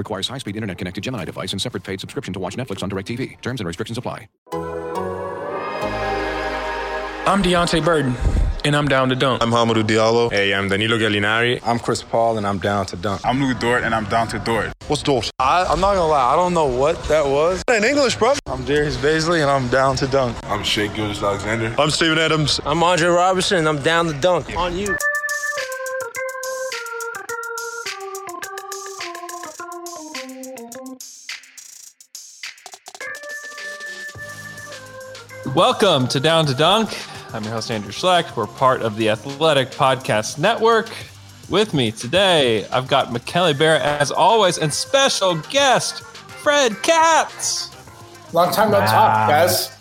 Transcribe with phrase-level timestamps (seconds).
[0.00, 3.38] Requires high-speed internet-connected Gemini device and separate paid subscription to watch Netflix on DirecTV.
[3.42, 4.28] Terms and restrictions apply.
[7.26, 8.14] I'm Deonte Burton,
[8.64, 9.42] and I'm down to dunk.
[9.42, 10.32] I'm Hamidou Diallo.
[10.32, 11.60] Hey, I'm Danilo Gallinari.
[11.66, 13.20] I'm Chris Paul, and I'm down to dunk.
[13.26, 14.72] I'm Lu Dort, and I'm down to Dort.
[14.88, 15.30] What's Dort?
[15.38, 17.62] I, am not gonna lie, I don't know what that was.
[17.68, 18.32] In English, bro.
[18.46, 20.34] I'm Darius Bazley, and I'm down to dunk.
[20.44, 21.74] I'm Shai Gilgeous-Alexander.
[21.78, 22.58] I'm Steven Adams.
[22.64, 24.56] I'm Andre Roberson, and I'm down to dunk.
[24.56, 24.96] On you.
[35.54, 36.96] Welcome to Down to Dunk.
[37.34, 38.36] I'm your host, Andrew Schlecht.
[38.36, 40.88] We're part of the Athletic Podcast Network.
[41.48, 47.74] With me today, I've got Michele Barrett, as always, and special guest, Fred Katz.
[48.32, 48.86] Long time no wow.
[48.86, 49.76] talk, guys.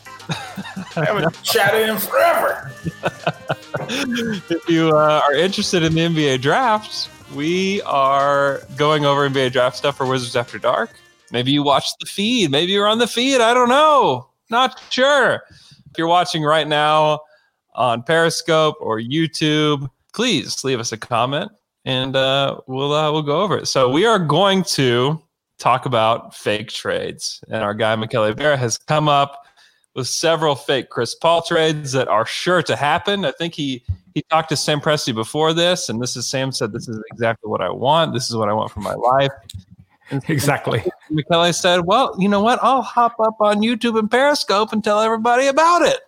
[0.97, 2.71] I haven't chatted in forever.
[4.49, 9.77] if you uh, are interested in the NBA draft, we are going over NBA draft
[9.77, 10.89] stuff for Wizards After Dark.
[11.31, 12.49] Maybe you watched the feed.
[12.49, 13.39] Maybe you're on the feed.
[13.39, 14.29] I don't know.
[14.49, 15.43] Not sure.
[15.91, 17.19] If you're watching right now
[17.75, 21.51] on Periscope or YouTube, please leave us a comment
[21.85, 23.67] and uh, we'll uh, we'll go over it.
[23.67, 25.21] So we are going to
[25.57, 29.45] talk about fake trades, and our guy Michele Barrett has come up
[29.95, 33.25] with several fake Chris Paul trades that are sure to happen.
[33.25, 33.83] I think he
[34.13, 37.49] he talked to Sam Presti before this, and this is Sam said this is exactly
[37.49, 38.13] what I want.
[38.13, 39.31] This is what I want for my life.
[40.27, 40.83] Exactly.
[41.09, 42.59] Michele said, "Well, you know what?
[42.61, 45.99] I'll hop up on YouTube and Periscope and tell everybody about it."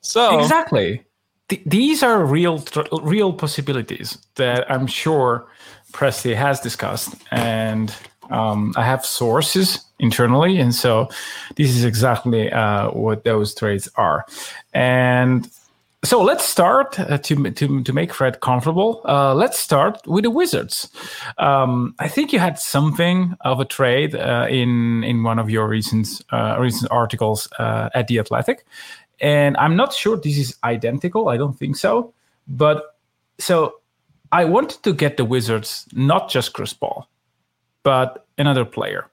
[0.00, 1.04] So exactly,
[1.48, 5.46] Th- these are real, tr- real possibilities that I'm sure
[5.92, 7.94] Presti has discussed, and
[8.30, 11.08] um, I have sources internally, and so
[11.54, 14.24] this is exactly uh, what those trades are.
[14.74, 15.48] And
[16.04, 19.00] so let's start uh, to, to to make Fred comfortable.
[19.04, 20.88] Uh, let's start with the Wizards.
[21.38, 25.68] Um, I think you had something of a trade uh, in in one of your
[25.68, 28.64] recent uh, recent articles uh, at the Athletic,
[29.20, 31.28] and I'm not sure this is identical.
[31.28, 32.12] I don't think so,
[32.46, 32.96] but
[33.38, 33.80] so
[34.32, 37.08] I wanted to get the Wizards not just Chris Paul,
[37.82, 39.08] but another player.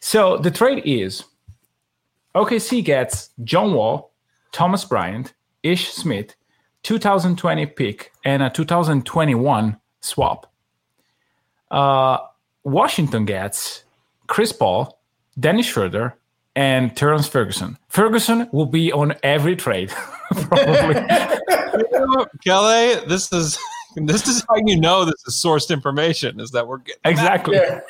[0.00, 1.24] So the trade is
[2.34, 4.12] OKC gets John Wall,
[4.52, 5.32] Thomas Bryant.
[5.68, 6.34] Ish Smith
[6.82, 10.50] 2020 pick and a 2021 swap.
[11.70, 12.18] Uh,
[12.64, 13.84] Washington gets
[14.26, 14.98] Chris Paul,
[15.38, 16.16] Dennis Schroeder,
[16.56, 17.78] and Terrance Ferguson.
[17.88, 19.90] Ferguson will be on every trade,
[20.30, 20.94] probably.
[22.44, 23.58] Kelly, this is
[23.96, 26.40] this is how you know this is sourced information.
[26.40, 27.80] Is that we're getting exactly, yeah.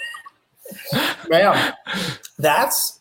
[1.29, 1.75] man.
[2.39, 3.01] That's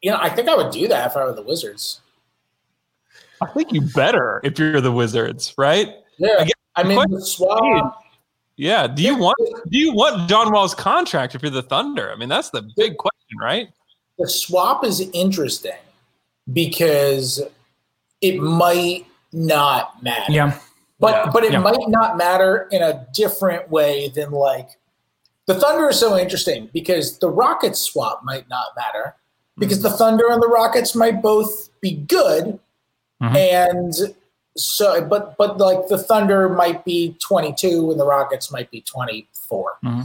[0.00, 2.00] you know, I think I would do that if I were the Wizards.
[3.40, 5.94] I think you better if you're the Wizards, right?
[6.18, 6.46] Yeah.
[6.76, 8.04] I, I mean, the swap.
[8.56, 8.86] Yeah.
[8.86, 9.36] Do you want
[9.70, 12.10] do you want John Wall's contract if you're the Thunder?
[12.12, 13.68] I mean, that's the big question, right?
[14.18, 15.72] The swap is interesting
[16.52, 17.40] because
[18.20, 20.32] it might not matter.
[20.32, 20.58] Yeah.
[21.00, 21.30] But yeah.
[21.32, 21.60] but it yeah.
[21.60, 24.70] might not matter in a different way than like
[25.46, 29.14] the Thunder is so interesting because the Rockets swap might not matter
[29.56, 29.84] because hmm.
[29.84, 32.58] the Thunder and the Rockets might both be good,
[33.22, 33.36] Mm-hmm.
[33.36, 33.94] And
[34.56, 39.78] so, but but like the Thunder might be 22 and the Rockets might be 24.
[39.84, 40.02] Mm-hmm.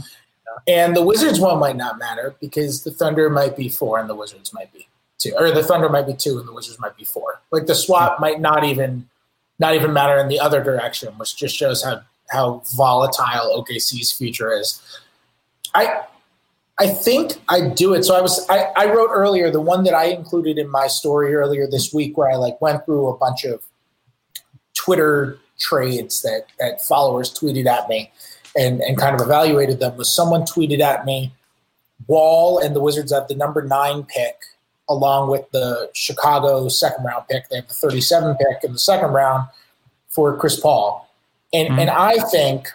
[0.68, 4.14] And the Wizards one might not matter because the Thunder might be four and the
[4.14, 4.88] Wizards might be
[5.18, 7.40] two, or the Thunder might be two and the Wizards might be four.
[7.50, 8.20] Like the swap mm-hmm.
[8.22, 9.08] might not even
[9.58, 14.52] not even matter in the other direction, which just shows how how volatile OKC's future
[14.52, 14.80] is.
[15.74, 16.04] I
[16.78, 18.04] I think I do it.
[18.04, 21.34] So I was I, I wrote earlier the one that I included in my story
[21.34, 23.62] earlier this week where I like went through a bunch of
[24.74, 28.10] Twitter trades that that followers tweeted at me
[28.56, 31.32] and and kind of evaluated them was someone tweeted at me
[32.08, 34.36] Wall and the Wizards have the number nine pick
[34.88, 37.48] along with the Chicago second round pick.
[37.48, 39.48] They have the 37 pick in the second round
[40.08, 41.08] for Chris Paul.
[41.52, 41.78] And mm-hmm.
[41.78, 42.68] and I think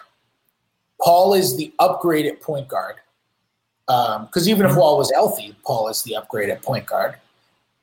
[1.02, 2.96] Paul is the upgraded point guard
[3.90, 7.16] because um, even if Wall was healthy, Paul is the upgrade at point guard.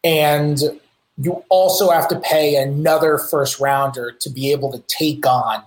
[0.04, 0.60] And
[1.18, 5.64] you also have to pay another first rounder to be able to take on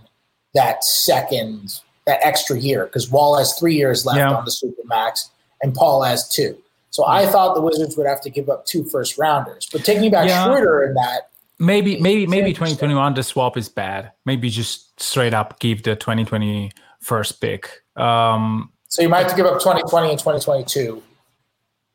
[0.55, 4.33] that second, that extra year, because Wall has three years left yeah.
[4.33, 5.29] on the Supermax
[5.63, 6.57] and Paul has two.
[6.91, 9.69] So I thought the Wizards would have to give up two first rounders.
[9.71, 10.45] But taking back Yeah.
[10.45, 11.31] Schroeder in that,
[11.63, 14.13] Maybe maybe maybe 2021 the swap is bad.
[14.25, 17.83] Maybe just straight up give the 2020 first pick.
[17.97, 21.03] Um, so you might have to give up 2020 and 2022.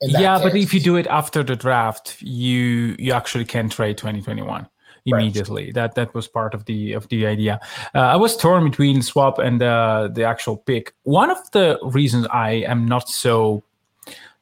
[0.02, 3.70] in that yeah, but if you do it after the draft, you you actually can
[3.70, 4.68] trade 2021
[5.06, 5.72] immediately.
[5.74, 7.60] That that was part of the of the idea.
[7.94, 10.94] Uh, I was torn between swap and uh, the actual pick.
[11.04, 13.64] One of the reasons I am not so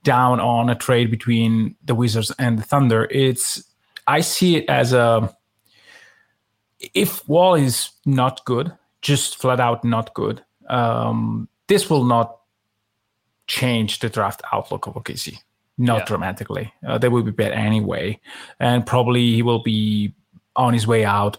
[0.03, 3.63] down on a trade between the Wizards and the Thunder, it's
[4.05, 5.35] I see it as a
[6.93, 8.71] if Wall is not good,
[9.01, 12.42] just flat out not good, um, this will not
[13.47, 15.37] change the draft outlook of OKC.
[15.77, 16.05] Not Yeah.
[16.05, 16.73] dramatically.
[16.87, 18.19] Uh, they will be bad anyway,
[18.59, 20.13] and probably he will be
[20.55, 21.37] on his way out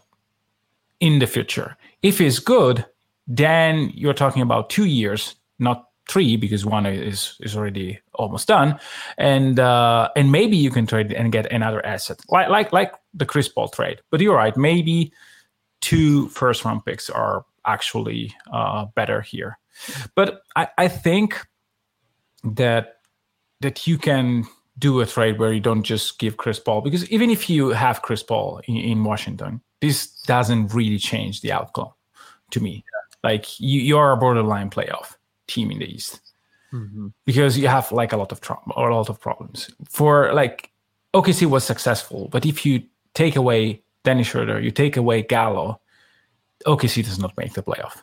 [1.01, 1.77] in the future.
[2.03, 2.85] If he's good,
[3.29, 8.79] then you're talking about two years, not three, because one is is already almost done,
[9.19, 13.25] and uh, and maybe you can trade and get another asset, like like like the
[13.27, 14.01] Chris Paul trade.
[14.11, 15.12] But you're right, maybe
[15.81, 19.59] two first round picks are actually uh, better here.
[20.15, 21.41] But I, I think
[22.44, 22.99] that
[23.61, 24.44] that you can
[24.79, 28.02] do a trade where you don't just give Chris Paul because even if you have
[28.02, 31.91] Chris Paul in, in Washington, this doesn't really change the outcome
[32.50, 32.85] to me.
[33.23, 36.20] Like you, you are a borderline playoff team in the East
[36.73, 37.08] mm-hmm.
[37.25, 39.70] because you have like a lot of trouble or a lot of problems.
[39.88, 40.70] For like
[41.14, 42.82] OKC was successful, but if you
[43.14, 45.81] take away Dennis Schroeder, you take away Gallo,
[46.67, 48.02] OKC does not make the playoff.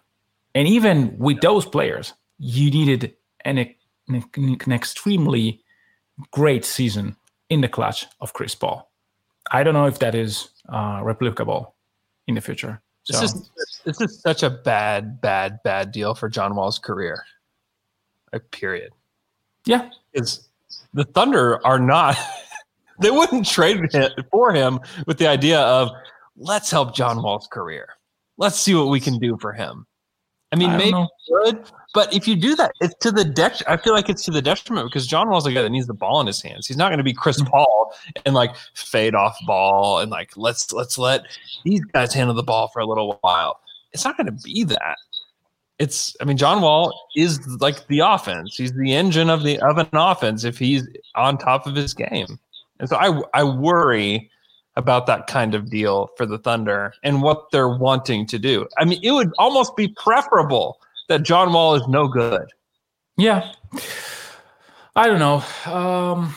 [0.56, 3.14] And even with those players, you needed
[3.46, 3.74] an,
[4.08, 5.64] an, extremely
[6.32, 7.16] great season
[7.50, 8.92] in the clutch of Chris Paul.
[9.52, 11.74] I don't know if that is uh, replicable
[12.28, 12.82] in the future.
[13.08, 13.50] This is
[13.84, 17.24] this is such a bad, bad, bad deal for John Wall's career.
[18.32, 18.94] Like period.
[19.66, 20.48] yeah, Is
[20.94, 22.16] the Thunder are not
[23.02, 25.90] they wouldn't trade it for him with the idea of
[26.38, 27.90] let's help John Wall's career.
[28.38, 29.86] Let's see what we can do for him.
[30.52, 31.08] I mean, I maybe know.
[31.44, 33.62] good, but if you do that, it's to the det.
[33.68, 35.94] I feel like it's to the detriment because John Wall's a guy that needs the
[35.94, 36.68] ball in his hands.
[36.68, 37.50] He's not going to be Chris mm-hmm.
[37.50, 37.94] Paul
[38.26, 41.26] and like fade off ball and like let's let's let
[41.66, 43.60] these guys handle the ball for a little while.
[43.92, 44.98] It's not going to be that.
[45.80, 48.56] It's I mean John Wall is like the offense.
[48.56, 52.40] He's the engine of the of an offense if he's on top of his game.
[52.80, 54.30] And so I I worry
[54.78, 58.66] about that kind of deal for the Thunder and what they're wanting to do.
[58.78, 60.80] I mean, it would almost be preferable
[61.12, 62.48] that John Wall is no good.
[63.18, 63.52] Yeah.
[64.96, 65.44] I don't know.
[65.72, 66.34] Um,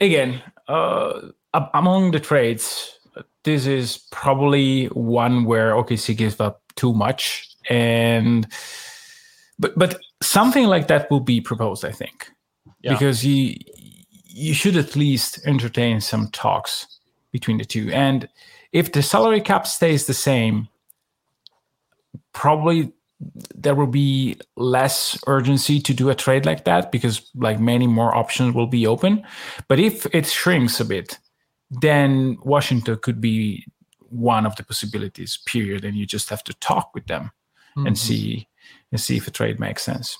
[0.00, 1.28] again, uh,
[1.74, 2.98] among the trades,
[3.44, 8.46] this is probably one where OKC gives up too much, and
[9.58, 12.30] but but something like that will be proposed, I think,
[12.80, 12.92] Yeah.
[12.94, 13.54] because you
[14.24, 16.98] you should at least entertain some talks
[17.30, 18.28] between the two, and
[18.72, 20.68] if the salary cap stays the same,
[22.32, 22.92] probably
[23.54, 28.14] there will be less urgency to do a trade like that because like many more
[28.14, 29.24] options will be open.
[29.68, 31.18] But if it shrinks a bit
[31.70, 33.66] then washington could be
[34.08, 37.30] one of the possibilities period and you just have to talk with them
[37.84, 38.48] and see
[38.90, 40.16] and see if a trade makes sense.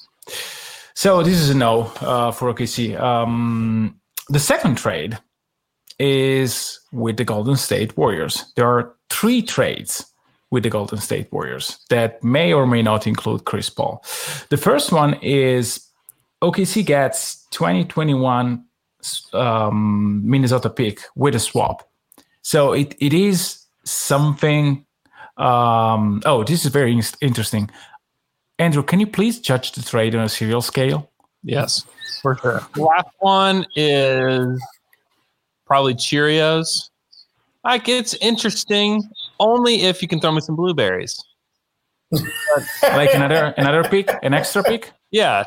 [0.94, 3.98] So this is a no uh, for okc um,
[4.28, 5.18] the second trade
[5.98, 8.52] is with the golden state warriors.
[8.56, 10.04] There are three trades
[10.50, 14.04] with the Golden State Warriors that may or may not include Chris Paul.
[14.48, 15.86] The first one is
[16.42, 18.64] OKC gets 2021
[19.32, 21.88] um, Minnesota pick with a swap.
[22.42, 24.84] So it, it is something.
[25.36, 27.70] Um, oh, this is very in- interesting.
[28.58, 31.10] Andrew, can you please judge the trade on a cereal scale?
[31.42, 31.84] Yes,
[32.22, 32.66] for sure.
[32.74, 34.62] The last one is
[35.66, 36.88] probably Cheerios.
[37.64, 39.02] Like it's interesting
[39.40, 41.22] only if you can throw me some blueberries.
[42.82, 44.92] Like another another pick, an extra pick?
[45.10, 45.44] Yeah,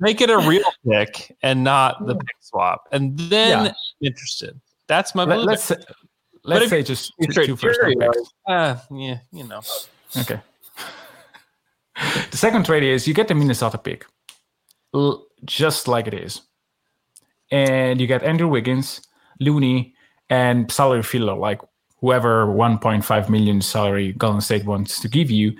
[0.00, 3.72] make it a real pick and not the pick swap, and then Yeah.
[4.08, 4.58] interested.
[4.86, 5.70] That's my Let, us
[6.44, 8.18] let's if say just two, two first round picks.
[8.48, 9.60] uh, yeah, you know.
[10.16, 10.40] Okay.
[12.30, 14.06] the second trade is you get the Minnesota pick,
[14.94, 16.40] l- just like it is,
[17.50, 19.02] and you get Andrew Wiggins,
[19.40, 19.94] Looney,
[20.30, 21.60] and salary filler, like
[22.00, 25.56] whoever 1.5 million salary Golden State wants to give you,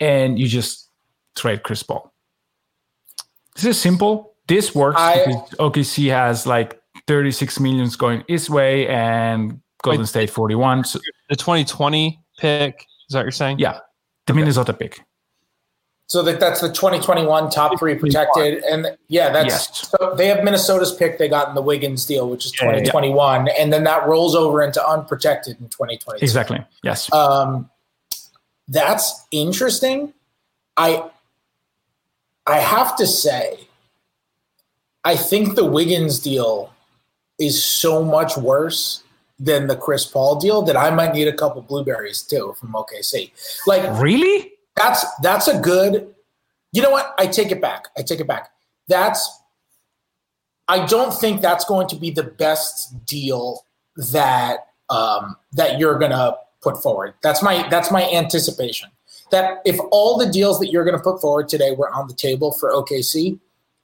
[0.00, 0.90] and you just
[1.36, 2.12] trade Chris Paul.
[3.54, 4.34] This is simple.
[4.48, 10.08] This works I- because OKC has like 36 millions going his way, and Golden Wait.
[10.08, 10.84] State 41.
[10.84, 10.98] So,
[11.28, 13.58] The 2020 pick is that what you're saying?
[13.58, 13.78] yeah,
[14.26, 15.00] the Minnesota pick.
[16.06, 19.88] So that that's the 2021 top three protected, and yeah, that's Yes.
[19.88, 22.72] so they have Minnesota's pick they got in the Wiggins deal, which is Yeah, yeah,
[22.72, 22.78] yeah.
[22.84, 26.22] 2021, and then that rolls over into unprotected in 2022.
[26.22, 26.62] Exactly.
[26.82, 27.10] Yes.
[27.12, 27.70] Um,
[28.68, 30.12] that's interesting.
[30.76, 31.04] I
[32.46, 33.66] I have to say,
[35.04, 36.70] I think the Wiggins deal
[37.38, 39.02] is so much worse
[39.38, 43.32] than the Chris Paul deal that I might need a couple blueberries too from OKC.
[43.66, 44.52] Like really?
[44.76, 46.14] That's that's a good.
[46.72, 47.14] You know what?
[47.18, 47.88] I take it back.
[47.96, 48.50] I take it back.
[48.88, 49.40] That's.
[50.66, 53.64] I don't think that's going to be the best deal
[53.96, 57.14] that um, that you're gonna put forward.
[57.22, 58.90] That's my that's my anticipation.
[59.30, 62.52] That if all the deals that you're gonna put forward today were on the table
[62.52, 63.38] for OKC,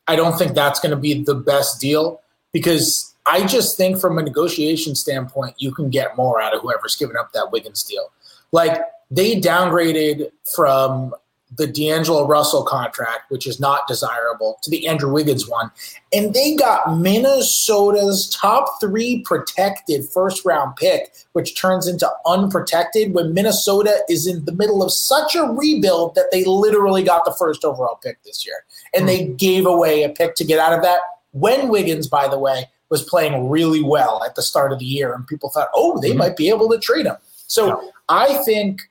[0.09, 2.21] I don't think that's gonna be the best deal
[2.53, 6.97] because I just think from a negotiation standpoint, you can get more out of whoever's
[6.97, 8.11] giving up that Wiggins deal.
[8.53, 8.81] Like
[9.11, 11.15] they downgraded from
[11.57, 15.71] the D'Angelo Russell contract, which is not desirable, to the Andrew Wiggins one.
[16.13, 23.35] And they got Minnesota's top three protected first round pick, which turns into unprotected when
[23.35, 27.65] Minnesota is in the middle of such a rebuild that they literally got the first
[27.65, 28.65] overall pick this year.
[28.95, 29.35] And they hmm.
[29.35, 31.01] gave away a pick to get out of that.
[31.33, 35.15] When Wiggins, by the way, was playing really well at the start of the year,
[35.15, 36.19] and people thought, oh, they hmm.
[36.19, 37.17] might be able to trade him.
[37.49, 38.83] So I think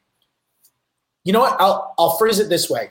[1.30, 1.62] you know what?
[1.62, 2.90] I'll I'll phrase it this way.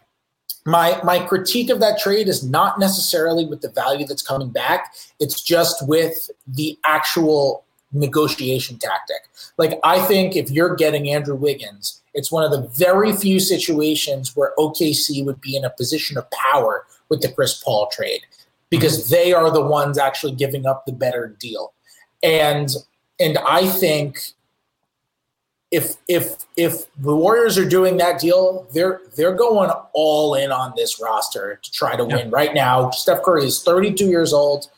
[0.65, 4.95] My my critique of that trade is not necessarily with the value that's coming back.
[5.19, 9.23] It's just with the actual negotiation tactic.
[9.57, 14.37] Like I think if you're getting Andrew Wiggins, it's one of the very few situations
[14.37, 18.21] where OKC would be in a position of power with the Chris Paul trade
[18.71, 19.15] because mm-hmm.
[19.15, 21.73] they are the ones actually giving up the better deal.
[22.23, 22.71] And
[23.19, 24.21] and I think
[25.71, 30.73] if if if the Warriors are doing that deal, they're they're going all in on
[30.77, 32.91] this roster to try to win right now.
[32.91, 34.71] Steph Curry is 32 years old.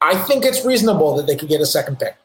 [0.00, 2.16] I think it's reasonable that they could get a second pick.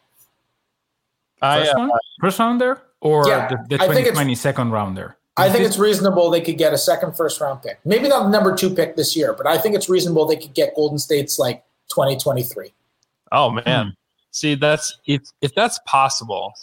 [1.42, 1.92] I, First, uh, one?
[2.22, 5.16] First rounder or Yeah, the, the I think it's- 2020 second rounder?
[5.38, 7.80] I think it's reasonable they could get a second first round pick.
[7.86, 10.54] Maybe not the number two pick this year, but I think it's reasonable they could
[10.54, 12.74] get Golden State's like 2023.
[13.32, 13.96] oh man,
[14.32, 16.54] see that's if if that's possible.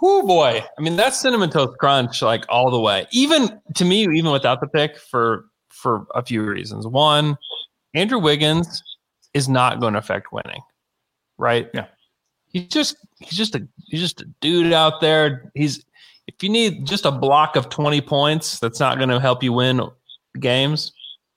[0.00, 0.62] Whoo boy!
[0.76, 3.06] I mean, that's cinnamon toast crunch like all the way.
[3.12, 6.86] Even to me, even without the pick, for for a few reasons.
[6.86, 7.36] One,
[7.94, 8.82] Andrew Wiggins
[9.34, 10.60] is not going to affect winning,
[11.38, 11.68] right?
[11.74, 11.86] Yeah.
[12.46, 15.50] He's just he's just a he's just a dude out there.
[15.54, 15.84] He's
[16.26, 19.52] if you need just a block of twenty points, that's not going to help you
[19.52, 19.80] win
[20.40, 20.92] games.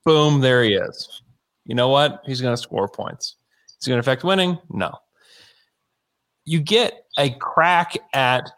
[0.05, 1.21] Boom, there he is.
[1.65, 2.21] You know what?
[2.25, 3.35] He's going to score points.
[3.79, 4.57] Is it going to affect winning?
[4.69, 4.97] No.
[6.47, 8.49] You get a crack at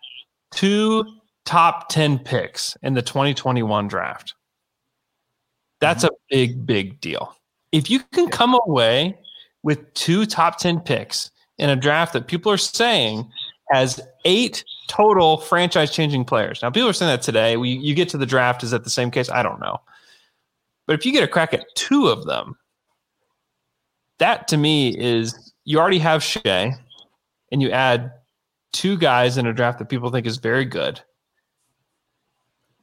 [0.52, 1.06] two
[1.46, 4.36] top 10 picks in the 2021 draft.
[5.82, 6.14] That's mm-hmm.
[6.14, 7.36] a big, big deal.
[7.72, 9.18] If you can come away
[9.64, 13.28] with two top 10 picks in a draft that people are saying
[13.72, 16.62] has eight total franchise changing players.
[16.62, 17.58] Now, people are saying that today.
[17.58, 19.30] We, you get to the draft, is that the same case?
[19.30, 19.78] I don't know.
[20.86, 22.56] But if you get a crack at two of them,
[24.20, 26.76] that to me is you already have Shai
[27.52, 28.12] and you add
[28.72, 31.02] two guys in a draft that people think is very good.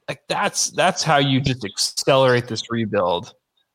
[0.07, 3.33] Like that's that's how you just accelerate this rebuild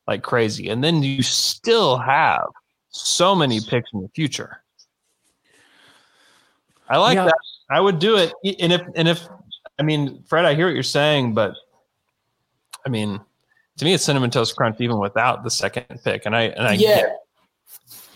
[0.09, 0.69] like crazy.
[0.71, 2.47] And then you still have
[2.89, 4.63] so many picks in the future.
[6.89, 7.27] I like Yeah.
[7.27, 7.35] that.
[7.71, 8.33] I would do it.
[8.61, 9.27] And if and if
[9.79, 11.55] I mean, Fred, I hear what you're saying, but
[12.85, 13.21] I mean,
[13.79, 16.27] to me, it's cinnamon toast crunch even without the second pick.
[16.27, 16.97] And I and I yeah.
[16.97, 17.19] get-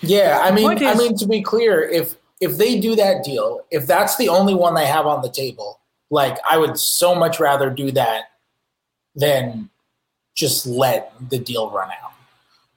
[0.00, 3.64] Yeah, I mean, point I mean to be clear, if if they do that deal,
[3.70, 7.40] if that's the only one they have on the table, like I would so much
[7.40, 8.24] rather do that
[9.14, 9.70] than
[10.34, 12.12] just let the deal run out.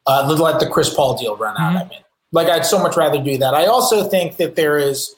[0.07, 1.75] Uh, let the Chris Paul deal run out.
[1.75, 1.99] I mean,
[2.31, 3.53] like I'd so much rather do that.
[3.53, 5.13] I also think that there is,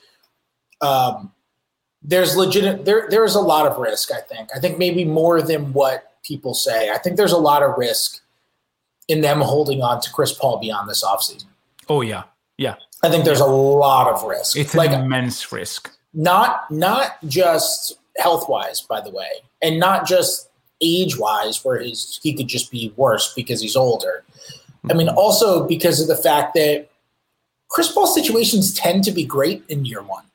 [0.81, 1.31] um,
[2.01, 4.11] there's legit there there is a lot of risk.
[4.11, 4.49] I think.
[4.55, 6.89] I think maybe more than what people say.
[6.89, 8.21] I think there's a lot of risk
[9.07, 11.45] in them holding on to Chris Paul beyond this offseason.
[11.87, 12.23] Oh yeah,
[12.61, 12.75] yeah.
[13.03, 14.55] I think there's a lot of risk.
[14.55, 15.91] It's like an immense risk.
[16.13, 19.29] not not just health wise, by the way,
[19.61, 20.49] and not just
[20.81, 24.23] age wise, where he's he could just be worse because he's older.
[24.89, 25.17] I mean, mm-hmm.
[25.17, 26.89] also because of the fact that
[27.69, 30.25] Chris Paul situations tend to be great in year one.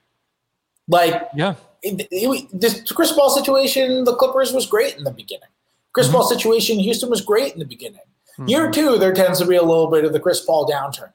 [0.88, 1.54] Like yeah.
[1.82, 5.48] it, it, this Chris Paul situation, the Clippers was great in the beginning.
[5.92, 6.16] Chris mm-hmm.
[6.16, 8.00] Paul situation, Houston was great in the beginning.
[8.46, 8.72] Year mm-hmm.
[8.72, 11.12] two, there tends to be a little bit of the Chris Paul downturn.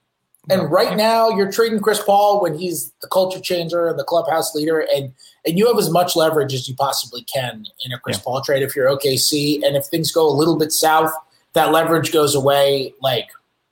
[0.50, 4.56] And right now, you're trading Chris Paul when he's the culture changer and the clubhouse
[4.56, 5.14] leader, and
[5.46, 8.24] and you have as much leverage as you possibly can in a Chris Yeah.
[8.24, 9.64] Paul trade if you're OKC.
[9.64, 11.12] And if things go a little bit south,
[11.54, 12.94] that leverage goes away.
[13.02, 13.28] Like,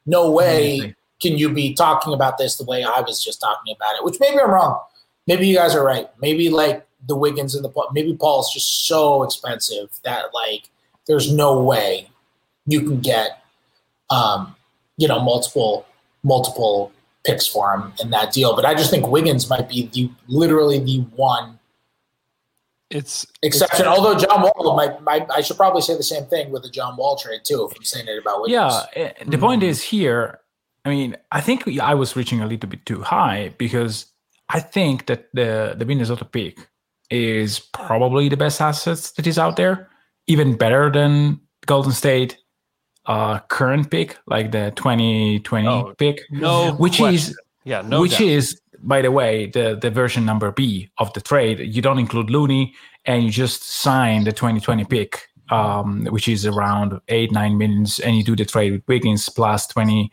[0.06, 0.96] no way Amazing.
[1.22, 4.04] can you be talking about this the way I was just talking about it.
[4.04, 4.80] Which maybe I'm wrong.
[5.28, 6.08] Maybe you guys are right.
[6.22, 10.70] Maybe like the Wiggins and the Paul- maybe Paul's just so expensive that like
[11.08, 12.10] there's no way
[12.68, 13.44] you can get
[14.10, 14.56] um,
[14.98, 15.86] you know multiple
[16.24, 16.92] multiple
[17.26, 18.56] picks for him in that deal.
[18.56, 21.60] But I just think Wiggins might be the literally the one
[22.90, 23.86] It's exception.
[23.86, 26.98] Although John Wall might, might I should probably say the same thing with the John
[26.98, 27.68] Wall trade too.
[27.70, 28.74] If I'm saying it about Wiggins.
[28.96, 30.40] Yeah, eh, the point is here.
[30.86, 34.08] I mean, I think I was reaching a little bit too high because
[34.50, 36.68] I think that the the Minnesota pick
[37.12, 39.90] is probably the best assets that is out there,
[40.28, 42.38] even better than Golden State
[43.10, 47.16] uh, current pick, like the 2020 Oh, pick, no which question.
[47.16, 48.22] is yeah, no which doubt.
[48.38, 52.30] is by the way the the version number b of the trade you don't include
[52.30, 52.74] looney
[53.04, 58.16] and you just sign the 2020 pick um, which is around 8 9 millions and
[58.16, 60.10] you do the trade with wiggins plus 20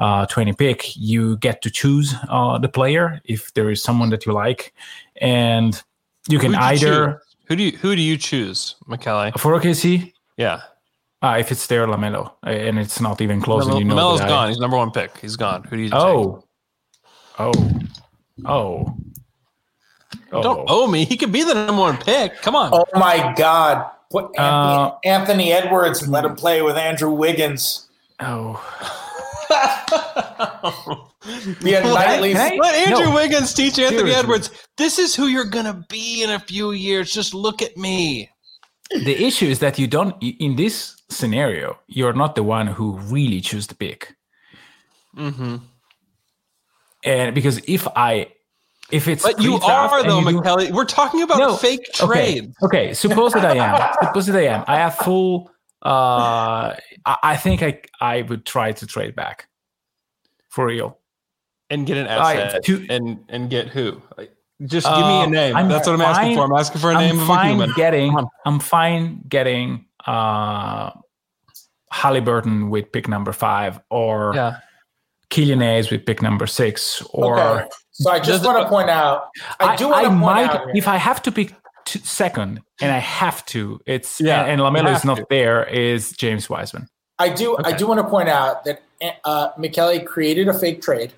[0.00, 4.26] uh, 20 pick you get to choose uh, the player if there is someone that
[4.26, 4.74] you like
[5.20, 5.82] and
[6.28, 7.36] you can you either choose?
[7.46, 9.30] who do you who do you choose, McKelly?
[9.38, 10.60] for okc Yeah,
[11.22, 14.18] uh, if it's there lamelo and it's not even close and Lamelo- you know Lamelo's
[14.20, 14.48] that I- gone.
[14.48, 15.16] He's number one pick.
[15.18, 15.64] He's gone.
[15.64, 15.90] Who do you?
[15.92, 16.42] oh
[17.38, 17.52] oh
[18.44, 18.96] oh
[20.30, 20.42] take?
[20.42, 21.04] don't owe me.
[21.04, 22.40] He could be the number one pick.
[22.42, 22.70] Come on.
[22.72, 23.90] Oh my God!
[24.10, 27.88] Put Anthony, Uh, Anthony Edwards and let him play with Andrew Wiggins.
[28.20, 28.56] oh
[31.62, 32.32] Be a nightly.
[32.32, 33.14] can I- Let Andrew No.
[33.14, 34.14] Wiggins teach Anthony Seriously.
[34.20, 34.50] Edwards.
[34.76, 37.12] This is who you're gonna be in a few years.
[37.12, 38.30] Just look at me.
[38.90, 43.40] the issue is that you don't in this scenario you're not the one who really
[43.40, 44.14] choose the pick
[45.16, 45.56] Mm-hmm.
[47.04, 48.28] and because if i
[48.90, 50.70] if it's But you are though, you do- McKelly.
[50.70, 54.64] We're talking about No, fake okay okay suppose that i am suppose that i am
[54.66, 55.50] i have full
[55.84, 56.74] uh
[57.06, 59.48] i, I think i i would try to trade back
[60.50, 60.98] for real
[61.70, 64.00] and get an I- asset to- and and get who?
[64.16, 64.32] Like,
[64.66, 65.54] Just give me Uh, a name.
[65.56, 66.52] I'm That's what I'm asking fine- for.
[66.54, 67.72] I'm asking for a I'm name of a fine human.
[67.76, 68.16] getting
[68.46, 70.90] i'm fine getting uh
[71.90, 74.58] halliburton with pick number five or Yeah.
[75.30, 77.68] Killian Hayes with pick number six or okay.
[77.92, 79.28] So I just want to point out.
[79.60, 80.60] I do want to point might, out.
[80.66, 81.52] here- if I have to pick
[81.84, 85.26] t- second, and I have to, it's Yeah, and, and Lamelo is not to.
[85.28, 85.64] there.
[85.64, 86.86] Is James Wiseman?
[87.18, 87.56] I do.
[87.64, 88.82] I do want to point out that
[89.24, 91.12] uh, McKelly created a fake trade,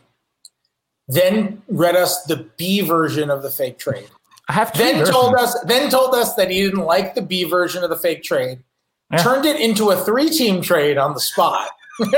[1.09, 4.09] then read us the B version of the fake trade.
[4.49, 5.17] I have three Then versions.
[5.17, 5.61] told us.
[5.65, 8.61] Then told us that he didn't like the B version of the fake trade.
[9.13, 9.19] Yeah.
[9.23, 11.71] Turned it into a three-team trade on the spot.
[12.01, 12.13] and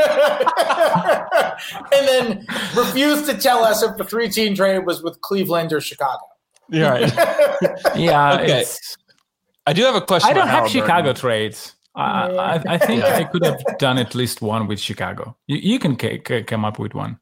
[2.08, 6.20] then refused to tell us if the three-team trade was with Cleveland or Chicago.
[6.68, 7.12] Yeah, right.
[7.96, 8.64] Yeah, Okay.
[9.66, 10.30] I do have a question.
[10.30, 10.82] I don't about have Halliburton.
[10.82, 11.74] Chicago trades.
[11.94, 15.36] I, I, I think I could have done at least one with Chicago.
[15.46, 17.18] You, you can ca- ca- come up with one.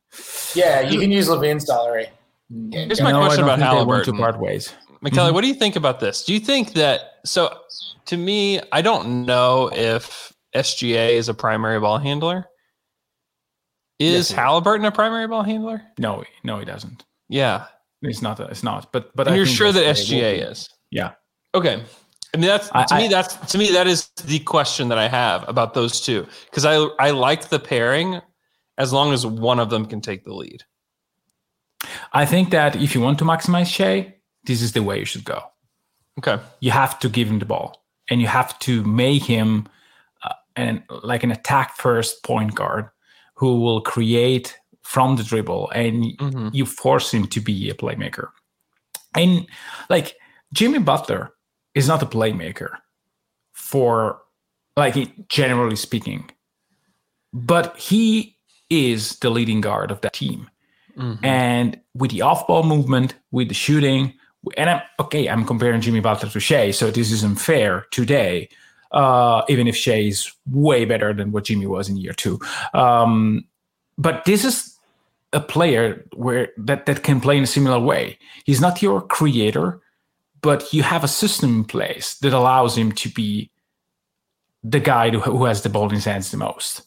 [0.55, 2.09] Yeah, you can use LaVine's salary.
[2.73, 4.73] Here's my No, I question don't about think they want to part ways.
[5.05, 5.35] McKelly, mm-hmm.
[5.35, 6.25] what do you think about this?
[6.25, 7.57] Do you think that so
[8.07, 12.47] to me, I don't know if SGA is a primary ball handler.
[13.99, 14.33] Is Yes.
[14.33, 15.83] Halliburton a primary ball handler?
[15.99, 17.05] No, no, he doesn't.
[17.29, 17.67] Yeah.
[18.03, 18.41] It's not.
[18.41, 18.93] It's not.
[18.93, 20.41] But but you're sure that SGA will SGA be.
[20.41, 20.69] is?
[20.91, 21.13] Yeah.
[21.55, 21.83] Okay.
[22.35, 25.09] I mean that's I- to me that's to me that is the question that I
[25.09, 28.21] have about those two because I I like the pairing
[28.79, 30.65] as long as one of them can take the lead.
[32.13, 35.25] I think that if you want to maximize Shai, this is the way you should
[35.25, 35.43] go.
[36.19, 36.39] Okay.
[36.61, 39.67] you have to give him the ball and you have to make him
[40.25, 42.91] uh, an like an attack first point guard
[43.35, 46.51] who will create from the dribble and Mhm.
[46.53, 48.29] you force him to be a playmaker
[49.15, 49.47] and
[49.89, 50.17] like
[50.53, 51.31] jimmy butler
[51.75, 52.71] is not a playmaker
[53.53, 54.21] for
[54.77, 54.97] like
[55.29, 56.29] generally speaking
[57.33, 58.37] but he
[58.69, 60.51] is the leading guard of that team
[60.99, 61.19] Mhm.
[61.25, 64.13] and with the off-ball movement, with the shooting,
[64.57, 65.29] and I'm okay.
[65.29, 68.49] I'm comparing Jimmy Butler to Shai, so this isn't fair today.
[68.93, 72.41] Uh, even if Shai is way better than what Jimmy was in year two,
[72.75, 73.45] um,
[73.97, 74.77] but this is
[75.33, 78.19] a player where that that can play in a similar way.
[78.45, 79.81] He's not your creator,
[80.43, 83.51] but you have a system in place that allows him to be
[84.65, 86.83] the guy who, who has the ball in his hands the most.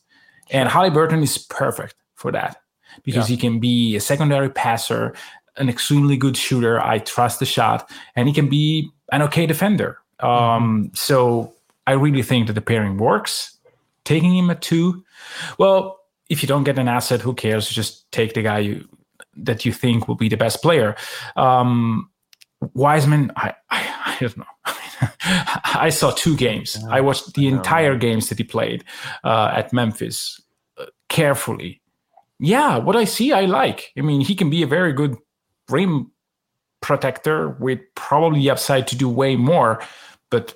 [0.51, 2.57] And Halliburton is perfect for that
[3.03, 5.15] because he can be a secondary passer,
[5.57, 6.79] an extremely good shooter.
[6.81, 9.99] I trust the shot, and he can be an okay defender.
[10.19, 11.53] Um, So
[11.87, 13.57] I really think that the pairing works.
[14.05, 15.03] Taking him at two,
[15.57, 15.97] well,
[16.29, 17.69] if you don't get an asset, who cares?
[17.69, 18.87] Just take the guy you
[19.35, 20.95] that you think will be the best player.
[21.35, 22.09] Um,
[22.73, 24.45] Wiseman, I, I, I don't know.
[25.75, 26.77] I saw two games.
[26.89, 28.83] I watched the entire games that he played
[29.23, 30.41] uh, at Memphis
[30.77, 31.81] uh, carefully.
[32.39, 33.91] Yeah, what I see, I like.
[33.97, 35.17] I mean, he can be a very good
[35.69, 36.11] rim
[36.81, 39.81] protector with probably upside to do way more,
[40.29, 40.55] but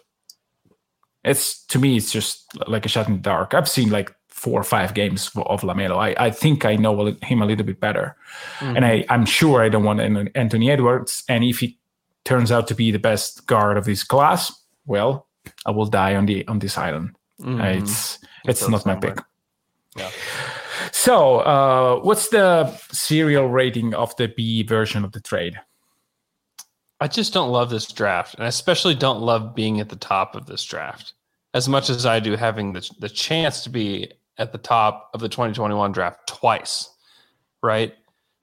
[1.23, 3.53] it's to me, it's just like a shot in the dark.
[3.53, 5.97] I've seen like four or five games of Lamelo.
[5.97, 8.15] I, I think I know him a little bit better,
[8.61, 11.23] and I, I'm sure I don't want an- Anthony Edwards.
[11.27, 11.77] And if he
[12.23, 14.53] turns out to be the best guard of his class,
[14.85, 15.27] well,
[15.65, 17.15] I will die on the on this island.
[17.43, 19.19] Uh, it's it's does not my pick.
[19.95, 20.09] Yeah.
[20.99, 25.53] So, uh, what's the cereal rating of the B version of the trade?
[26.99, 30.35] I just don't love this draft, and I especially don't love being at the top
[30.35, 31.13] of this draft
[31.53, 35.19] as much as I do having the the chance to be at the top of
[35.21, 36.89] the 2021 draft twice,
[37.61, 37.93] right?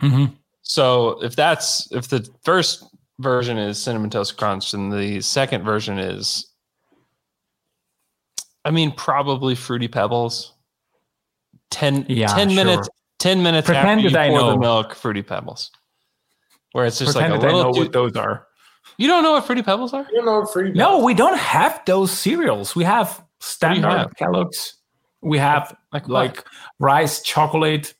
[0.00, 0.34] Mm-hmm.
[0.62, 2.84] So if that's if the first
[3.18, 6.52] version is cinnamon toast crunch and the second version is,
[8.64, 10.53] I mean, probably fruity pebbles.
[11.70, 12.64] 10, Yeah, 10 sure.
[12.64, 15.70] minutes, ten minutes Pretend after you that I pour the milk, fruity pebbles.
[16.72, 17.82] Where it's just Pretend like a that I know little.
[17.84, 18.46] what those are.
[18.98, 20.06] you don't know what fruity pebbles are?
[20.12, 20.72] You know, free.
[20.72, 22.74] No, we don't have those cereals.
[22.76, 24.14] We have standard have?
[24.16, 24.74] Kellogg's.
[25.22, 26.44] We have Like like, what?
[26.80, 27.94] rice chocolate.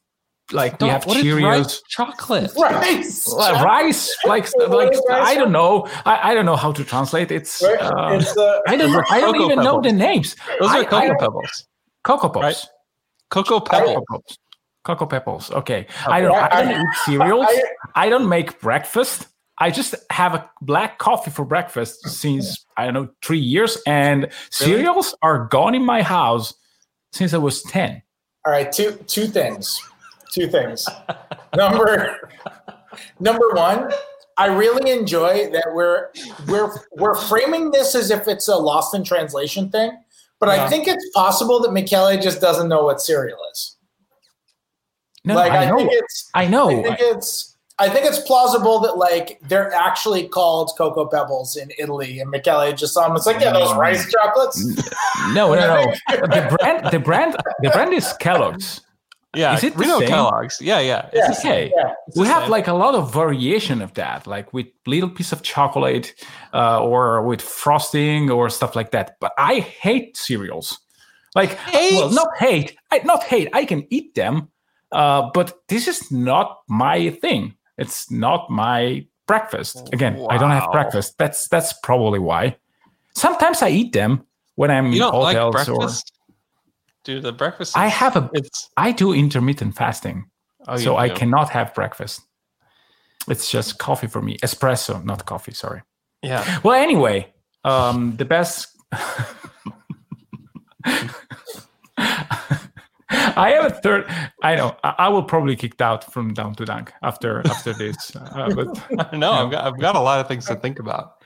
[0.53, 1.43] Like we Don't- have what is Cheerios.
[1.43, 2.51] rice chocolate?
[2.59, 3.33] rice.
[3.35, 5.89] Well, rice, like like rice I don't know.
[6.05, 7.31] I, I don't know how to translate.
[7.33, 7.81] It's Right?
[7.81, 9.03] uh, it's uh, I don't know.
[9.11, 10.37] I don't Cocoa even know the names.
[10.61, 11.67] Those I- are cocoa I- pebbles.
[12.03, 12.45] Cocoa Pops.
[12.45, 12.65] Right.
[13.35, 14.05] Cocoa Pebbles.
[14.09, 14.23] Cocoa
[14.85, 15.51] Cocoa Pebbles.
[15.51, 15.87] Okay.
[16.07, 16.35] I don't.
[16.35, 17.47] I, I- don't eat cereals.
[17.49, 17.63] I-
[17.97, 19.27] I don't make breakfast.
[19.59, 24.29] I just have a black coffee for breakfast since I don't know three years, and
[24.51, 26.55] cereals are gone in my house
[27.13, 28.03] since I was ten.
[28.45, 29.81] All right, two two things.
[30.33, 30.89] Two things.
[31.55, 32.31] number
[33.21, 33.93] number one,
[34.37, 36.11] I really enjoy that we're
[36.49, 39.93] we're we're framing this as if it's a lost in translation thing,
[40.41, 43.77] but I think it's possible that Michele just doesn't know what cereal is.
[45.25, 45.79] No, like I, know.
[45.79, 46.69] think it's I know.
[46.69, 51.71] I think it's I think it's plausible that like they're actually called cocoa pebbles in
[51.79, 53.17] Italy, and Michele just saw them.
[53.17, 53.79] It's like yeah, those mm.
[53.79, 54.65] rice chocolates.
[55.33, 55.95] no, no, no.
[56.09, 58.83] the brand, the brand, the brand is Kellogg's.
[59.37, 60.09] Yeah, Is it the we same?
[60.09, 60.61] Kellogg's.
[60.61, 61.09] Yeah, yeah.
[61.13, 61.21] Yeah.
[61.21, 61.67] It's the same.
[61.67, 61.73] Okay.
[61.77, 61.95] Yeah.
[62.17, 62.51] we have same.
[62.51, 66.15] like a lot of variation of that, like with little piece of chocolate
[66.53, 69.17] uh, or with frosting or stuff like that.
[69.21, 70.79] But I hate cereals.
[71.35, 72.15] Like, well, Hate?
[72.15, 72.77] not hate.
[72.93, 73.49] I not hate.
[73.53, 74.49] I can eat them,
[74.93, 77.57] uh, but this is not my thing.
[77.77, 79.89] It's not my breakfast.
[79.93, 81.19] Again, I don't have breakfast.
[81.19, 82.57] That's that's probably why.
[83.17, 86.13] Sometimes I eat them when I'm You in don't like hotels or breakfast?
[87.05, 87.77] Dude, the breakfast.
[87.77, 88.31] I have a.
[88.33, 90.25] It's I do intermittent fasting
[90.67, 92.23] oh, so I cannot have breakfast.
[93.29, 94.39] It's just coffee for me.
[94.39, 95.53] Espresso, not coffee.
[95.53, 95.83] Sorry.
[96.23, 96.61] Yeah.
[96.63, 97.33] Well, anyway,
[97.65, 98.69] um, the best.
[103.37, 104.07] I have a third.
[104.43, 104.77] I know.
[104.83, 108.15] I, I will probably kicked out from down to dunk after after this.
[108.17, 111.23] Uh, but no, I've got I've got a lot of things to think about.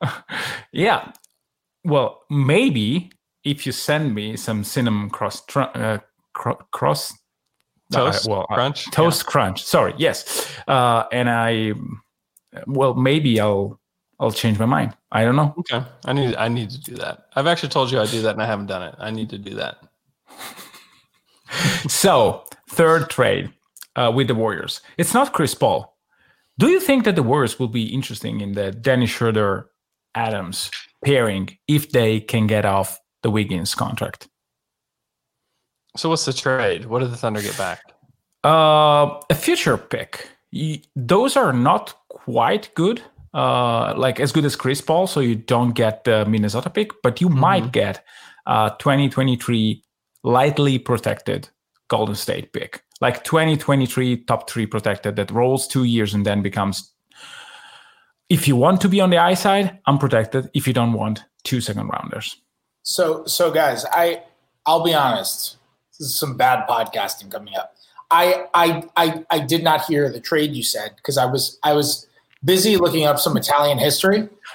[0.72, 1.12] yeah,
[1.84, 3.10] well, maybe
[3.50, 5.98] if you send me some cinnamon cross tr- uh,
[6.34, 7.12] cro- cross
[7.90, 8.90] Toast uh, well, uh, crunch.
[8.90, 11.72] toast crunch sorry yes uh and i
[12.66, 13.80] well maybe i'll
[14.20, 15.82] i'll change my mind i don't know Okay.
[16.04, 17.14] I need I need to do that.
[17.36, 18.94] I've actually told you I do that and I haven't done it.
[18.98, 19.76] I need to do that.
[21.88, 23.50] so third trade
[23.96, 25.96] uh, with the warriors it's not chris paul
[26.58, 29.70] do you think that the warriors will be interesting in the dennis schroeder
[30.14, 30.70] adams
[31.04, 34.28] pairing if they can get off the wiggins contract
[35.96, 36.86] So what's the trade?
[36.86, 37.80] What did the Thunder get back?
[38.44, 40.28] Uh, a future pick.
[40.94, 43.02] Those are not quite good,
[43.34, 45.06] uh, like as good as Chris Paul.
[45.06, 48.04] So you don't get the Minnesota pick, but you might get
[48.46, 49.82] a 2023
[50.24, 51.48] lightly protected
[51.88, 56.92] Golden State pick, like 2023 top three protected that rolls two years and then becomes.
[58.28, 60.50] If you want to be on the high side, unprotected.
[60.54, 62.36] If you don't want, two second rounders.
[62.82, 64.22] So, so guys, I
[64.66, 65.56] I'll be honest.
[65.98, 67.74] This is some bad podcasting coming up.
[68.10, 71.72] I I I, I did not hear the trade you said because I was I
[71.72, 72.06] was
[72.44, 74.28] busy looking up some Italian history.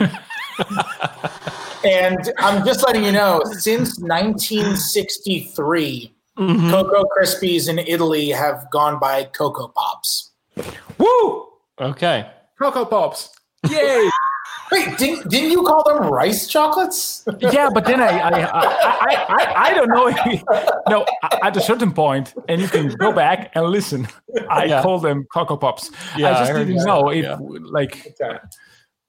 [1.83, 6.69] and I'm just letting you know, since 1963, mm-hmm.
[6.69, 10.31] Cocoa Krispies in Italy have gone by Cocoa Pops.
[10.97, 11.47] Woo!
[11.79, 12.29] Okay.
[12.59, 13.29] Cocoa Pops.
[13.69, 14.09] Yay!
[14.73, 17.23] Wait, didn't, didn't you call them rice chocolates?
[17.39, 20.07] yeah, but then I I, I, I, I don't know.
[20.07, 20.41] If,
[20.89, 21.05] no,
[21.47, 24.07] at a certain point, and you can go back and listen.
[24.49, 24.81] I Yeah.
[24.81, 25.91] call them Cocoa Pops.
[26.17, 26.85] Yeah, I I just heard didn't that.
[26.91, 27.37] know if Yeah.
[27.77, 27.93] like.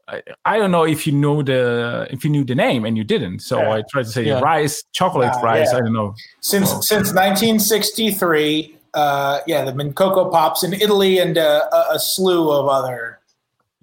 [0.06, 3.04] I, I don't know if you know the if you knew the name and you
[3.04, 3.76] didn't, so Yeah.
[3.76, 4.40] I tried to say Yeah.
[4.40, 5.70] rice, chocolate Nah, rice.
[5.72, 5.78] yeah.
[5.78, 6.14] I don't know.
[6.40, 11.98] Since since 1963, uh, yeah, there've been Cocoa Pops in Italy and uh, a, a
[11.98, 13.20] slew of other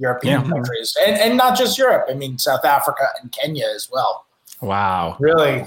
[0.01, 0.49] European Yeah.
[0.49, 2.05] countries, and and not just Europe.
[2.09, 4.25] I mean, South Africa and Kenya as well.
[4.61, 5.15] Wow.
[5.19, 5.65] Really,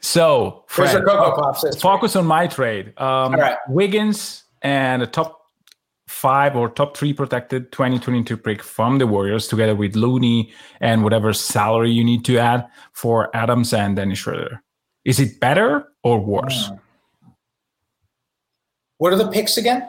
[0.00, 2.88] So Fred, your Cocoa Pops focus on my trade.
[2.98, 3.56] Um, All right.
[3.68, 5.40] Wiggins and the top
[6.08, 11.32] five or top three protected 2022 pick from the Warriors, together with Looney and whatever
[11.32, 14.62] salary you need to add for Adams and Dennis Schroeder.
[15.06, 16.68] Is it better or worse?
[16.68, 16.74] Hmm.
[18.98, 19.88] what are the picks again?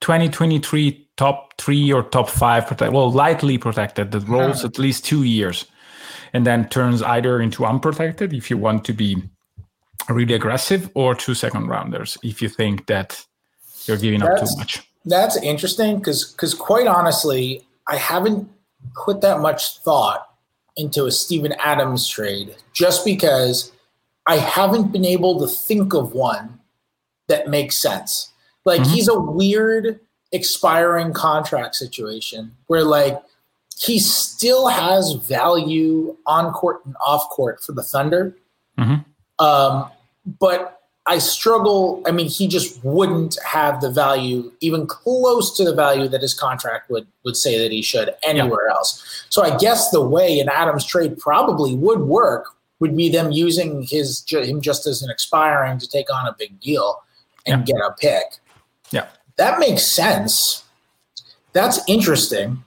[0.00, 4.68] 2023 top three or top five protected, well, lightly protected that rolls uh-huh.
[4.68, 5.66] at least two years
[6.32, 9.22] and then turns either into unprotected if you want to be
[10.08, 13.24] really aggressive or two second rounders if you think that
[13.84, 14.82] you're giving up too much.
[15.04, 18.48] That's interesting because because quite honestly, I haven't
[19.04, 20.28] put that much thought
[20.76, 23.72] into a Steven Adams trade just because
[24.26, 26.60] I haven't been able to think of one
[27.28, 28.32] that makes sense.
[28.64, 28.92] Like mm-hmm.
[28.92, 30.00] he's a weird
[30.32, 33.20] expiring contract situation where like
[33.78, 38.36] he still has value on court and off court for the Thunder.
[38.78, 39.04] Mhm.
[39.38, 39.90] Um,
[40.38, 42.00] but I struggle.
[42.06, 46.32] I mean, he just wouldn't have the value, even close to the value that his
[46.32, 49.24] contract would would say that he should anywhere else.
[49.28, 52.46] So I guess the way an Adams trade probably would work
[52.78, 56.60] would be them using his him just as an expiring to take on a big
[56.60, 57.02] deal
[57.46, 58.38] and get a pick.
[58.92, 59.06] Yeah.
[59.36, 60.64] That makes sense.
[61.52, 62.64] That's interesting.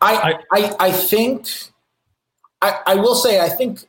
[0.00, 1.48] I I, I think
[2.62, 3.80] I, I will say I think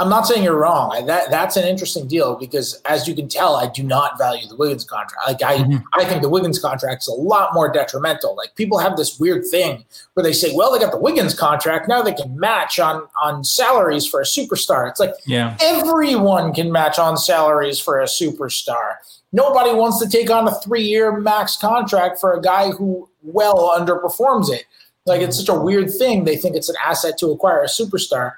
[0.00, 0.90] I'm not saying you're wrong.
[0.92, 4.48] I, that that's an interesting deal because as you can tell, I do not value
[4.48, 5.22] the Wiggins contract.
[5.24, 5.76] Like I mm-hmm.
[5.94, 8.34] I think the Wiggins contract is a lot more detrimental.
[8.34, 11.88] Like people have this weird thing where they say, well, they got the Wiggins contract,
[11.88, 14.90] now they can match on on salaries for a superstar.
[14.90, 15.56] It's like Yeah.
[15.60, 18.96] everyone can match on salaries for a superstar.
[19.32, 24.50] Nobody wants to take on a three-year max contract for a guy who well underperforms
[24.50, 24.64] it.
[25.06, 26.24] Like it's such a weird thing.
[26.24, 28.32] They think it's an asset to acquire a superstar.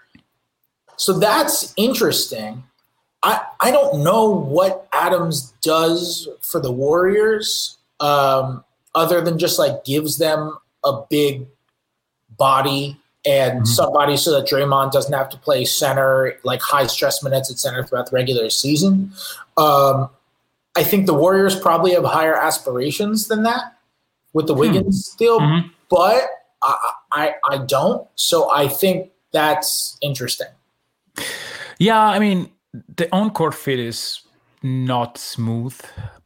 [0.96, 2.62] So that's interesting.
[3.22, 9.84] I, I don't know what Adams does for the Warriors, um, other than just like
[9.84, 11.46] gives them a big
[12.38, 17.50] body and somebody so that Draymond doesn't have to play center, like high stress minutes
[17.50, 19.12] at center throughout the regular season.
[19.56, 20.08] Um,
[20.76, 23.76] I think the Warriors probably have higher aspirations than that
[24.32, 25.70] with the Wiggins deal, Mhm.
[25.90, 26.28] but
[26.62, 26.76] I,
[27.12, 28.06] I I don't.
[28.14, 30.48] So I think that's interesting.
[31.78, 32.50] Yeah, I mean,
[32.96, 34.20] the on court fit is
[34.62, 35.78] not smooth,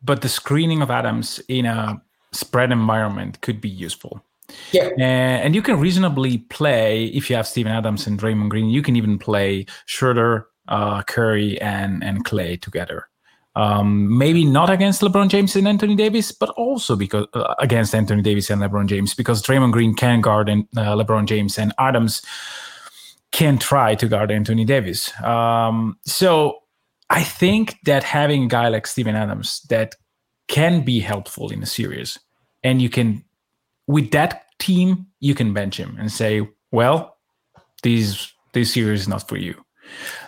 [0.02, 2.00] but the screening of Adams in a
[2.32, 4.24] spread environment could be useful.
[4.72, 4.90] Yeah.
[4.98, 8.68] Uh, and you can reasonably play if you have Steven Adams and Draymond Green.
[8.68, 13.08] You can even play Schroeder, uh, Curry, and and Clay together.
[13.56, 18.22] Um, maybe not against LeBron James and Anthony Davis, but also because uh, against Anthony
[18.22, 22.22] Davis and LeBron James, because Draymond Green can guard and, uh, LeBron James and Adams
[23.32, 25.12] can try to guard Anthony Davis.
[25.22, 26.62] Um, so
[27.08, 29.94] I think that having a guy like Steven Adams that
[30.48, 32.18] can be helpful in a series,
[32.64, 33.24] and you can
[33.86, 37.16] with that team, you can bench him and say, well,
[37.82, 39.54] this this series is not for you.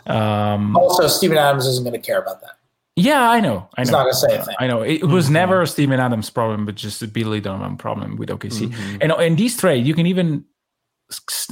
[0.07, 2.57] Um, Also, Steven Adams isn't going to care about that.
[2.97, 3.69] yeah, I know.
[3.77, 3.85] I know.
[3.85, 4.57] He's not going to say a thing.
[4.59, 8.17] I know it was never a Steven Adams problem, but just a Billy Donovan problem
[8.17, 8.75] with OKC.
[9.01, 10.45] And in this trade, you can even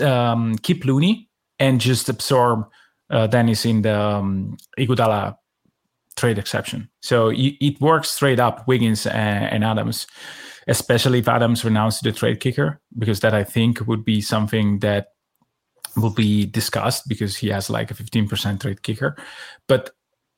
[0.03, 1.30] um, keep Looney
[1.61, 2.67] and just absorb
[3.11, 5.37] uh, Dennis in the um, Iguodala
[6.17, 6.89] trade exception.
[7.03, 10.07] So it works straight up Wiggins and, and Adams,
[10.67, 15.09] especially if Adams renounced the trade kicker, because that I think would be something that
[15.97, 19.17] will be discussed because he has like a 15% trade kicker.
[19.69, 19.91] But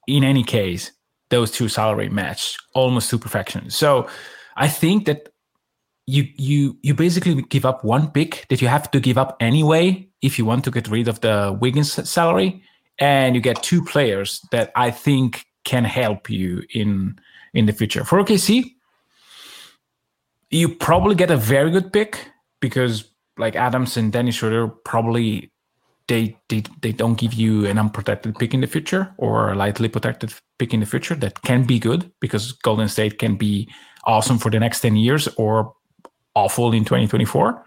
[0.07, 0.93] in any case,
[1.31, 3.71] those two salary match almost to perfection.
[3.71, 4.09] So
[4.57, 5.29] I think that
[6.07, 10.09] you you you basically give up one pick that you have to give up anyway
[10.23, 12.63] if you want to get rid of the Wiggins salary,
[12.99, 17.19] and you get two players that I think can help you in
[17.55, 18.05] in the future.
[18.05, 18.75] For OKC,
[20.51, 22.31] you probably get a very good pick
[22.61, 23.05] because
[23.39, 25.51] like Adams and Dennis Schroeder probably
[26.09, 29.89] they, they they don't give you an unprotected pick in the future or a lightly
[29.89, 33.69] protected pick in the future that can be good because Golden State can be
[34.05, 35.75] awesome for the next 10 years or
[36.35, 37.65] awful in 2024.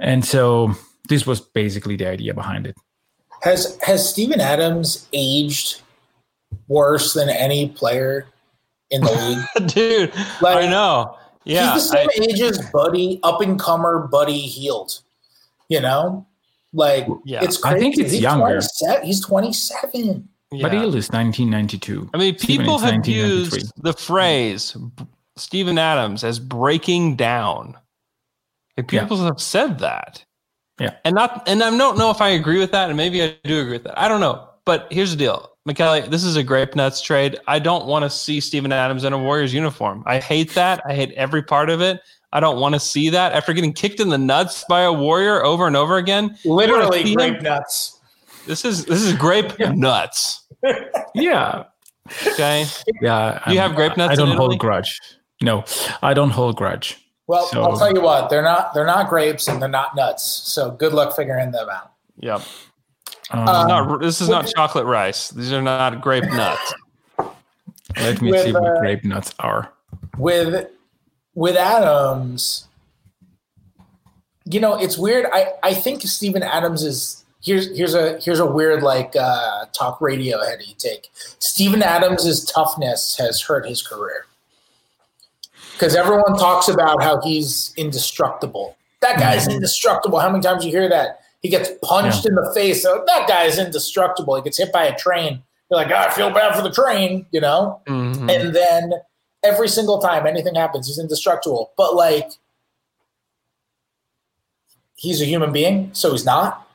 [0.00, 0.74] And so
[1.08, 2.76] this was basically the idea behind it.
[3.42, 5.82] Has has Steven Adams aged
[6.66, 8.26] worse than any player
[8.90, 9.12] in the
[9.56, 9.68] league?
[9.74, 11.16] Dude, Like, I know.
[11.44, 11.74] Yeah.
[11.74, 15.00] He's the same I- age as Buddy, up and comer Buddy Hield.
[15.68, 16.26] You know?
[16.72, 17.42] Like Yeah.
[17.42, 17.76] it's crazy.
[17.76, 18.46] I think it's he's younger.
[18.60, 20.28] 27 He's 27.
[20.50, 20.68] But yeah.
[20.70, 22.10] Hield is 1992.
[22.14, 27.76] I mean, people is have used the phrase b- Steven Adams as breaking down.
[28.76, 29.02] And Yeah.
[29.02, 30.24] people have said that.
[30.78, 30.94] Yeah.
[31.04, 33.60] And not and I don't know if I agree with that, and maybe I do
[33.60, 33.98] agree with that.
[33.98, 34.48] I don't know.
[34.64, 35.50] But here's the deal.
[35.68, 37.38] McKelly, this is a grape nuts trade.
[37.46, 40.02] I don't want to see Steven Adams in a Warriors uniform.
[40.06, 40.82] I hate that.
[40.86, 42.00] I hate every part of it.
[42.32, 43.32] I don't want to see that.
[43.32, 47.10] After getting kicked in the nuts by a Warrior over and over again, Literally see
[47.10, 47.16] him?
[47.16, 47.98] grape nuts.
[48.46, 50.44] this is this is grape nuts.
[51.14, 51.64] Yeah.
[52.26, 52.64] Okay.
[53.02, 53.40] Yeah.
[53.46, 54.36] Do you um, have grape nuts I don't Italy?
[54.38, 55.00] hold grudge.
[55.42, 55.64] No,
[56.02, 56.98] I don't hold grudge.
[57.28, 60.24] Well, So- I'll tell you what, they're not they're not grapes and they're not nuts.
[60.24, 61.92] So good luck figuring them out.
[62.18, 62.40] Yep.
[63.30, 65.28] Um, not, this is not chocolate rice.
[65.28, 66.74] These are not grape nuts.
[67.98, 69.70] let me with, see what uh, grape nuts are.
[70.16, 70.70] with
[71.34, 72.66] with Adams,
[74.46, 75.26] you know, it's weird.
[75.30, 80.00] I, I think Steven Adams is here's here's a here's a weird like uh, talk
[80.00, 81.10] radio heady take.
[81.38, 84.24] Steven Adams' toughness has hurt his career
[85.78, 88.76] because everyone talks about how he's indestructible.
[89.00, 89.56] That guy's mm-hmm.
[89.56, 90.18] indestructible.
[90.18, 91.20] How many times you hear that?
[91.40, 92.84] He gets punched in the face.
[92.84, 94.34] Oh, that guy's indestructible.
[94.34, 95.40] He gets hit by a train.
[95.70, 97.80] You're like, oh, I feel bad for the train, you know.
[97.86, 98.28] Mhm.
[98.28, 98.94] And then
[99.44, 101.72] every single time anything happens, he's indestructible.
[101.76, 102.28] But like,
[104.96, 106.68] he's a human being, so he's not.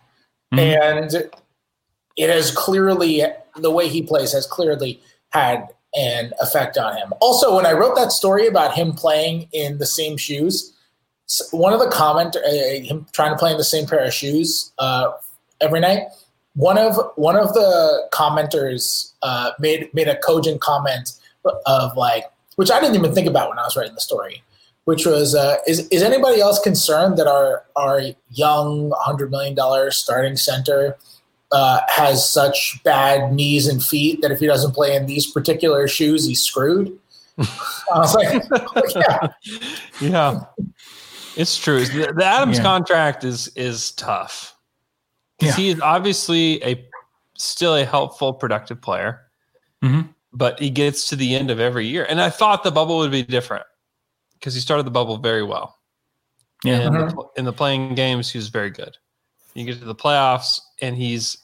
[0.53, 0.81] Mm-hmm.
[0.81, 1.29] And
[2.15, 3.25] it has clearly,
[3.57, 7.13] the way he plays has clearly had an effect on him.
[7.19, 10.73] Also, when I wrote that story about him playing in the same shoes,
[11.51, 14.71] one of the comment, uh, him trying to play in the same pair of shoes
[14.79, 15.11] uh,
[15.61, 16.03] every night.
[16.55, 21.13] One of one of the commenters uh, made made a cogent comment
[21.65, 22.25] of like,
[22.57, 24.43] which I didn't even think about when I was writing the story,
[24.85, 28.01] which was, uh, is is anybody else concerned that our our
[28.31, 30.95] young hundred million dollar starting center
[31.53, 35.87] uh, has such bad knees and feet that if he doesn't play in these particular
[35.87, 36.97] shoes, he's screwed?
[37.37, 37.45] I
[37.93, 38.43] was like,
[38.95, 39.27] yeah,
[40.01, 40.39] Yeah.
[41.35, 41.85] It's true.
[41.85, 42.63] The, the Adams Yeah.
[42.63, 44.55] contract is is tough.
[45.39, 45.55] 'Cause Yeah.
[45.55, 46.85] He is obviously a
[47.37, 49.21] still a helpful, productive player,
[49.83, 50.09] Mhm.
[50.31, 52.05] but he gets to the end of every year.
[52.07, 53.65] And I thought the bubble would be different
[54.33, 55.77] because he started the bubble very well.
[56.63, 56.87] Yeah.
[56.87, 58.95] in, the, in the playing games, he was very good.
[59.55, 61.37] You get to the playoffs, and he's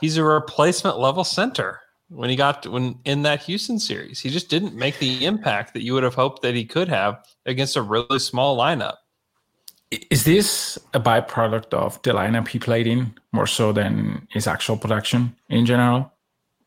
[0.00, 1.80] he's a replacement level center.
[2.08, 5.74] When he got to, when in that Houston series, he just didn't make the impact
[5.74, 8.94] that you would have hoped that he could have against a really small lineup.
[9.90, 14.76] Is this a byproduct of the lineup he played in more so than his actual
[14.76, 16.12] production in general?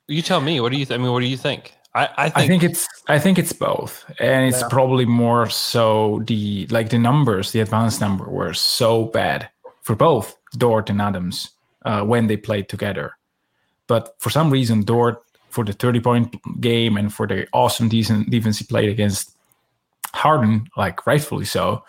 [0.07, 0.59] You tell me.
[0.59, 0.85] What do you?
[0.85, 1.73] Th- I mean, what do you think?
[1.95, 6.21] I, I think, I think it's I think it's both, and it's probably more so
[6.27, 9.49] the like the numbers, the advanced number were so bad
[9.81, 11.51] for both Dort and Adams
[11.85, 13.17] uh, when they played together.
[13.89, 18.29] But for some reason, Dort for the thirty point game and for the awesome decent
[18.29, 19.35] defense he played against
[20.13, 21.83] Harden, like rightfully so,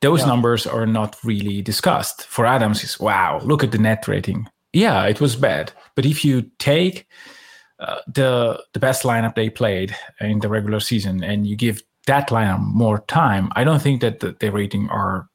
[0.00, 2.26] those numbers are not really discussed.
[2.26, 4.48] For Adams, is wow, look at the net rating.
[4.72, 7.06] Yeah, it was bad, but if you take
[7.78, 12.28] uh, the the best lineup they played in the regular season, and you give that
[12.28, 15.28] lineup more time, I don't think that the, the rating are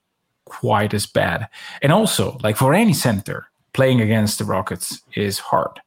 [0.45, 1.47] quite as bad.
[1.81, 5.81] And also, like for any center, playing against the Rockets is hard.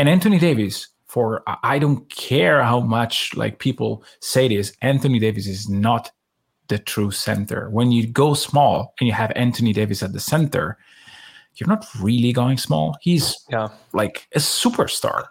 [0.00, 5.46] And Anthony Davis, for I- don't care how much like people say this, Anthony Davis
[5.46, 6.10] is not
[6.68, 7.68] the true center.
[7.68, 10.78] When you go small and you have Anthony Davis at the center,
[11.56, 12.96] you're not really going small.
[13.02, 13.68] He's yeah.
[13.92, 15.26] like a superstar.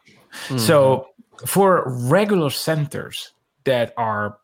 [0.50, 0.60] Mm-hmm.
[0.60, 1.08] So
[1.48, 4.38] for regular centers that are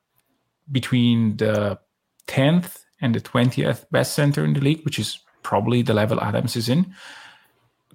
[0.71, 1.77] between the
[2.25, 6.55] 10th and the 20th best center in the league, which is probably the level Adams
[6.55, 6.95] is in,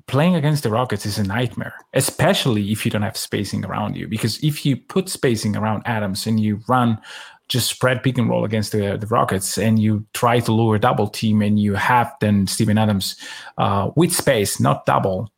[0.06, 4.08] playing against the Rockets is a nightmare, especially if you don't have spacing around you.
[4.08, 7.00] Because if you put spacing around Adams and you run
[7.48, 11.08] just spread pick and roll against the, the Rockets and you try to lure double
[11.08, 13.16] team and you have then Steven Adams
[13.58, 15.28] uh, with space, not double,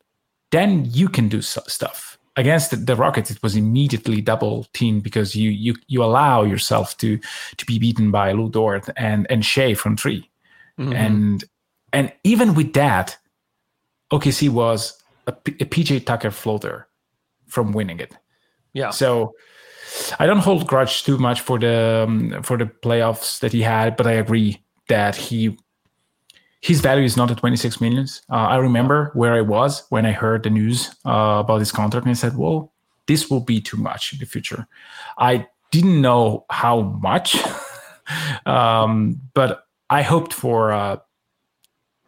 [0.50, 2.18] then you can do s- stuff.
[2.36, 6.96] Against the, the Rockets, it was immediately double team because you you you allow yourself
[6.98, 7.18] to
[7.56, 10.28] to be beaten by Lu Dort and and Shai from 3
[10.94, 11.44] and
[11.92, 13.18] and even with that,
[14.12, 16.88] OKC was a, P- a PJ Tucker floater
[17.46, 18.16] from winning it.
[18.72, 18.90] Yeah.
[18.90, 19.34] So
[20.18, 23.96] I don't hold grudge too much for the um, for the playoffs that he had,
[23.96, 25.58] but I agree that he
[26.60, 28.22] his value is not at 26 millions.
[28.30, 32.06] Uh, I remember where I was when I heard the news uh, about his contract,
[32.06, 32.72] and I said, "Well,
[33.06, 34.66] this will be too much in the future."
[35.18, 37.36] I didn't know how much,
[38.46, 40.98] um, but I hoped for uh,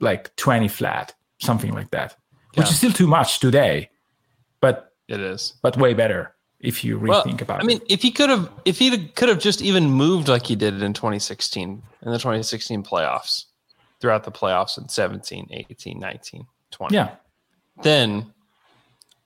[0.01, 1.15] like 20 flat,
[1.45, 2.17] something like that,
[2.55, 3.91] which is still too much today,
[4.61, 5.55] but It is.
[5.63, 7.51] but way better if you rethink Well, about it.
[7.51, 7.65] I it.
[7.67, 10.83] mean, if he could have, if he could have just even moved like he did
[10.83, 13.45] in 2016 in the 2016 playoffs,
[14.01, 17.11] throughout the playoffs in 17, 18, 19, 20, yeah,
[17.83, 18.33] then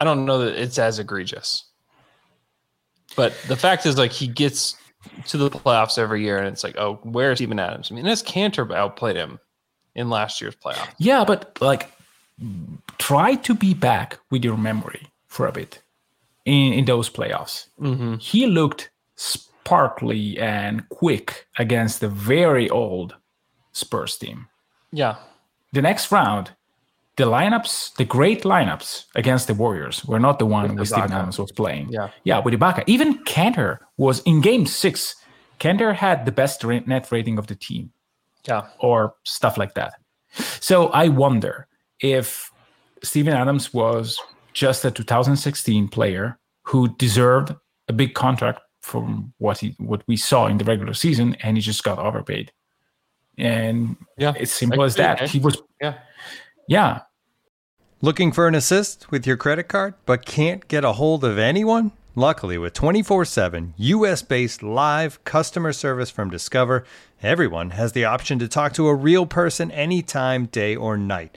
[0.00, 1.64] I don't know that it's as egregious.
[3.16, 4.76] But the fact is, like, he gets
[5.26, 7.90] to the playoffs every year, and it's like, oh, where's Steven Adams?
[7.90, 9.40] I mean, Enes Kanter outplayed him
[9.94, 10.88] in last year's playoff.
[10.98, 11.90] yeah, but like,
[12.98, 15.82] try to be back with your memory for a bit
[16.44, 17.68] in in those playoffs.
[17.80, 18.16] Mm-hmm.
[18.16, 23.14] he looked sparkly and quick against the very old
[23.72, 24.46] Spurs team.
[24.92, 25.16] Yeah.
[25.72, 26.52] The next round,
[27.16, 31.12] the lineups, the great lineups against the Warriors were not the one With where Steven
[31.12, 31.88] Adams was playing.
[31.90, 32.08] Yeah.
[32.24, 32.84] Yeah, with Ibaka.
[32.86, 35.14] Even Kanter was in game six.
[35.60, 37.92] Kanter had the best net rating of the team
[38.46, 38.68] Yeah.
[38.78, 39.92] or stuff like that.
[40.60, 41.66] So I wonder
[42.00, 42.50] if
[43.02, 44.18] Steven Adams was
[44.52, 47.54] just a 2016 player who deserved
[47.88, 51.60] a big contract from what he what we saw in the regular season, and he
[51.60, 52.52] just got overpaid.
[53.36, 54.32] And Yeah.
[54.36, 55.18] it's simple as that.
[55.22, 55.26] okay.
[55.28, 55.94] He was, Yeah.
[56.68, 57.00] yeah,
[58.00, 61.90] Looking for an assist with your credit card but can't get a hold of anyone?
[62.14, 66.84] Luckily, with 24 7 US based live customer service from Discover,
[67.22, 71.36] everyone has the option to talk to a real person anytime, day or night.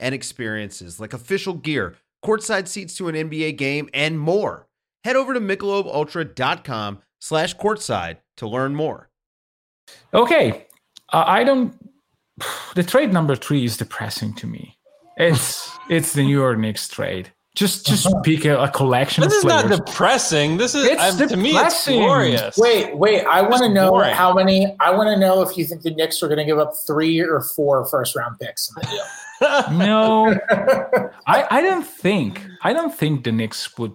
[0.00, 4.66] and experiences like official gear, courtside seats to an NBA game, and more.
[5.04, 9.08] Head over to michelobultra.com slash courtside to learn more.
[10.14, 10.66] okay.
[11.12, 11.74] Uh, I don't.
[12.74, 14.76] The trade number three is depressing to me.
[15.16, 17.30] It's it's the New York Knicks trade.
[17.56, 19.80] Just just pick a, a collection This of is not players.
[19.80, 20.56] depressing.
[20.56, 21.98] This is It's I'm- to me it's depressing.
[22.00, 22.56] glorious.
[22.56, 23.24] Wait, wait.
[23.26, 24.14] I want to know boring.
[24.14, 24.74] how many.
[24.78, 27.18] I want to know if you think the Knicks are going to give up three
[27.20, 29.04] or four first round picks in the deal.
[29.40, 30.38] no,
[31.26, 33.94] I, I don't think I don't think the Knicks would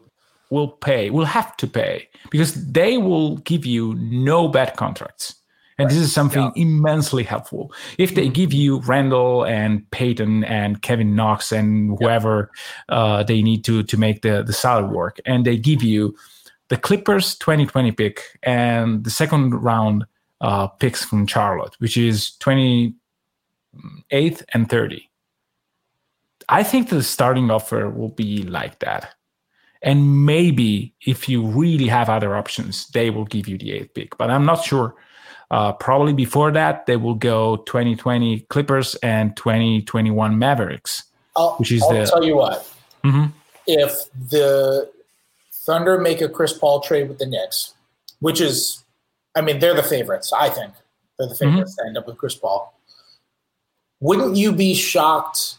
[0.49, 5.35] will pay will have to pay because they will give you no bad contracts.
[5.77, 7.73] And this is something immensely helpful.
[7.97, 12.49] If they give you Randle and Payton and Kevin Knox and whoever
[12.87, 16.15] uh, they need to to make the, the salary work, and they give you
[16.69, 20.05] the Clippers 2020 pick and the second round
[20.39, 22.95] uh, picks from Charlotte, which is 28th
[24.53, 25.09] and 30.
[26.49, 29.15] I think the starting offer will be like that.
[29.81, 34.17] And maybe if you really have other options, they will give you the eighth pick.
[34.17, 34.95] But I'm not sure.
[35.51, 41.03] Uh, probably before that, they will go 2020 Clippers and 2021 Mavericks,
[41.35, 42.05] I'll, which is I'll the.
[42.05, 42.67] tell you what.
[43.03, 43.31] Mhm.
[43.67, 43.91] If
[44.29, 44.89] the
[45.53, 47.73] Thunder make a Chris Paul trade with the Knicks,
[48.19, 48.83] which is,
[49.35, 50.33] I mean, they're the favorites.
[50.33, 50.73] I think
[51.17, 52.73] they're the favorites to end up with Chris Paul.
[53.99, 55.55] Wouldn't you be shocked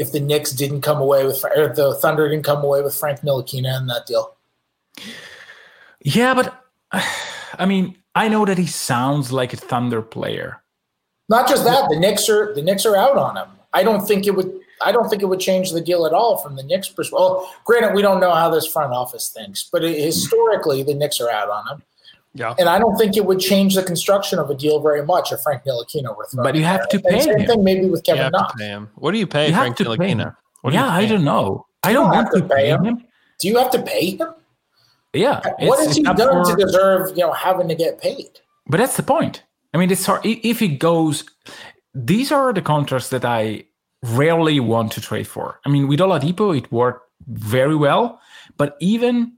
[0.00, 3.20] if the Knicks didn't come away with, or the Thunder didn't come away with Frank
[3.20, 4.34] Ntilikina in that deal?
[6.00, 6.64] Yeah, but
[7.58, 10.62] I mean, I know that he sounds like a Thunder player.
[11.28, 13.48] Not just that, the Knicks are the Knicks are out on him.
[13.74, 14.58] I don't think it would.
[14.82, 17.18] I don't think it would change the deal at all from the Knicks' perspective.
[17.20, 21.30] Well, granted, we don't know how this front office thinks, but historically, the Knicks are
[21.30, 21.82] out on him,
[22.34, 22.54] Yeah.
[22.58, 25.40] and I don't think it would change the construction of a deal very much if
[25.40, 26.44] Frank Ntilikina were thrown.
[26.44, 27.00] But you have there.
[27.00, 27.46] to And pay Same him.
[27.46, 28.60] thing maybe with Kevin Knox.
[28.60, 28.88] him.
[28.94, 30.18] What do you pay You Frank to pay him.
[30.20, 30.36] Ntilikina?
[30.62, 31.66] What do you Yeah, I don't know.
[31.82, 32.84] I don't don't want have to to pay pay him.
[32.84, 33.04] him.
[33.40, 34.28] Do you have to pay him?
[35.12, 35.40] Yeah.
[35.40, 38.30] what it's- has he it's done for- to deserve you know having to get paid?
[38.68, 39.42] But that's the point.
[39.74, 40.20] I mean, it's hard.
[40.24, 41.24] If it goes,
[41.94, 43.64] these are the contracts that I
[44.04, 45.58] rarely want to trade for.
[45.66, 48.20] I mean, with Oladipo, it worked very well.
[48.56, 49.32] But even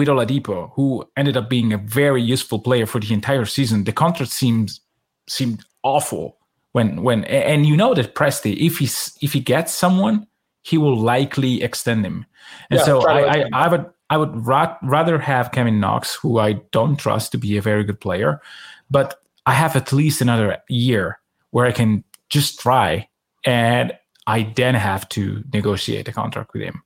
[0.00, 3.92] with Oladipo, who ended up being a very useful player for the entire season, the
[3.92, 4.80] contract seems
[5.28, 6.38] seemed awful.
[6.72, 10.26] When when and you know that Presti, if he's if he gets someone,
[10.62, 12.24] he will likely extend him.
[12.70, 16.38] And Yeah, so I, I I would I would ra- rather have Kevin Knox, who
[16.38, 18.40] I don't trust to be a very good player,
[18.90, 21.20] but I have at least another year
[21.50, 23.08] where I can just try.
[23.44, 23.92] And
[24.26, 26.82] I then have to negotiate a contract with him.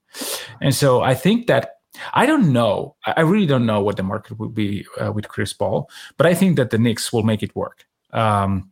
[0.60, 1.73] And so I think that
[2.12, 2.96] I don't know.
[3.06, 6.34] I really don't know what the market will be uh, with Chris Paul, but I
[6.34, 7.86] think that the Knicks will make it work.
[8.12, 8.70] Um,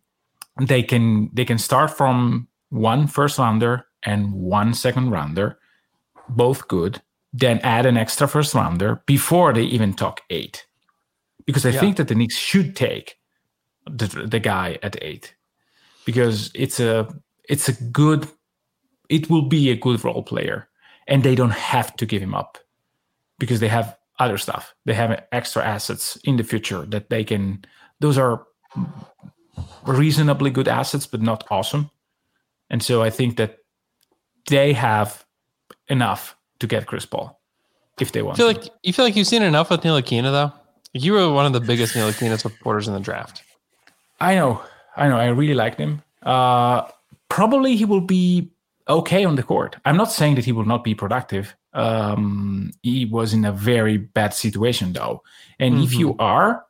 [0.60, 5.58] they can they can start from one first rounder and one second rounder,
[6.28, 7.00] both good.
[7.32, 10.66] Then add an extra first rounder before they even talk eight,
[11.46, 11.80] because I Yeah.
[11.80, 13.18] think that the Knicks should take
[13.86, 15.34] the the guy at eight,
[16.04, 17.08] because it's a
[17.48, 18.28] it's a good
[19.08, 20.68] it will be a good role player,
[21.08, 22.58] and they don't have to give him up
[23.42, 24.72] because they have other stuff.
[24.84, 27.64] They have extra assets in the future that they can.
[27.98, 28.46] Those are
[29.84, 31.90] reasonably good assets, but not awesome.
[32.70, 33.58] And so I think that
[34.48, 35.24] they have
[35.88, 37.40] enough to get Chris Paul
[38.00, 38.36] if they I want.
[38.36, 38.60] feel to.
[38.60, 40.52] like you feel like you've seen enough with Ntilikina though.
[40.92, 43.42] You were one of the biggest Ntilikina supporters in the draft.
[44.20, 44.62] I know,
[44.96, 46.02] I know, I really liked him.
[46.22, 46.86] Uh,
[47.28, 48.52] probably he will be
[48.88, 49.76] okay on the court.
[49.84, 51.56] I'm not saying that he will not be productive.
[51.74, 55.22] Um, he was in a very bad situation though,
[55.58, 56.66] and if you are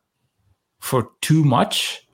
[0.79, 2.07] for too much,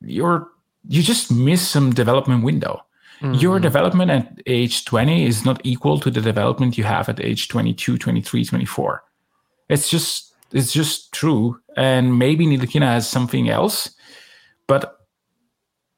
[0.00, 0.48] you're
[0.86, 2.82] you just miss some development window.
[3.20, 7.48] Your development at age 20 is not equal to the development you have at age
[7.48, 9.02] 22, 23, 24.
[9.68, 11.60] It's just it's just true.
[11.76, 13.90] And maybe Ntilikina has something else,
[14.66, 14.98] but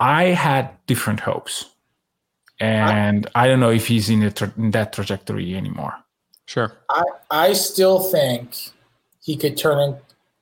[0.01, 1.67] I had different hopes.
[2.59, 5.95] And I, don't know if he's in, tra- in that trajectory anymore.
[6.51, 6.73] Sure.
[6.91, 8.73] I, I still think
[9.23, 9.97] he could turn in.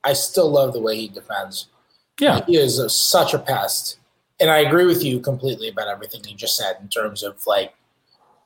[0.04, 1.66] I still love the way he defends.
[2.18, 2.42] Yeah.
[2.46, 3.98] He is a, such a pest.
[4.40, 7.74] And I agree with you completely about everything you just said in terms of like,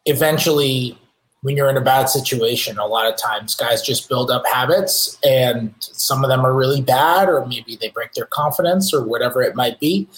[0.07, 0.99] eventually,
[1.43, 5.17] when you're in a bad situation, a lot of times guys just build up habits
[5.25, 9.41] and some of them are really bad, or maybe they break their confidence or whatever
[9.41, 10.09] it might be.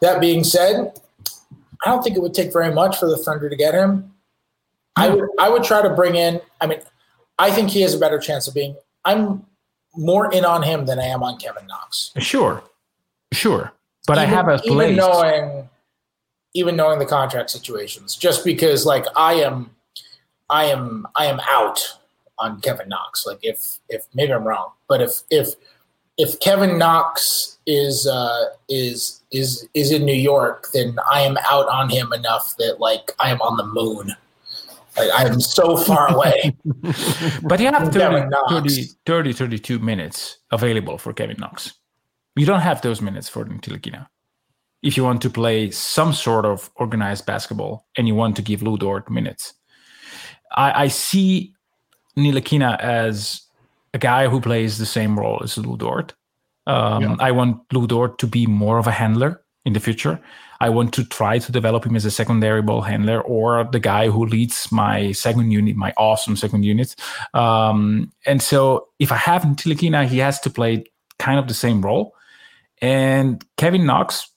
[0.00, 1.00] That being said,
[1.86, 4.12] I don't think it would take very much for the Thunder to get him.
[4.96, 6.40] I would I would try to bring in.
[6.60, 6.80] I mean,
[7.38, 8.76] I think he has a better chance of being.
[9.04, 9.44] I'm
[9.96, 12.12] more in on him than I am on Kevin Knox.
[12.18, 12.62] Sure.
[13.32, 13.72] Sure.
[14.06, 15.68] But I have a even knowing,
[16.54, 19.70] even knowing the contract situations, just because like I am,
[20.50, 21.80] I am, I am out
[22.38, 23.24] on Kevin Knox.
[23.26, 25.54] Like if if maybe I'm wrong, but if if
[26.18, 31.68] if Kevin Knox is uh, is is is in New York, then I am out
[31.68, 34.14] on him enough that like I am on the moon.
[34.96, 36.56] Like I am so far away.
[37.42, 41.74] but you have 30, Kevin 30, 30, 32 minutes available for Kevin Knox.
[42.36, 44.06] You don't have those minutes for Ntilikina.
[44.82, 48.62] If you want to play some sort of organized basketball and you want to give
[48.62, 49.54] Lu Dort minutes,
[50.56, 51.54] I, I see
[52.16, 53.42] Ntilikina as
[53.94, 56.14] a guy who plays the same role as Lu Dort.
[56.66, 60.20] Um, I want Lu Dort to be more of a handler in the future.
[60.62, 64.08] I want to try to develop him as a secondary ball handler or the guy
[64.08, 66.94] who leads my second unit, my awesome second unit.
[67.34, 70.84] Um, and so if I have Ntilikina, he has to play
[71.18, 72.14] kind of the same role.
[72.80, 74.30] And Kevin Knox,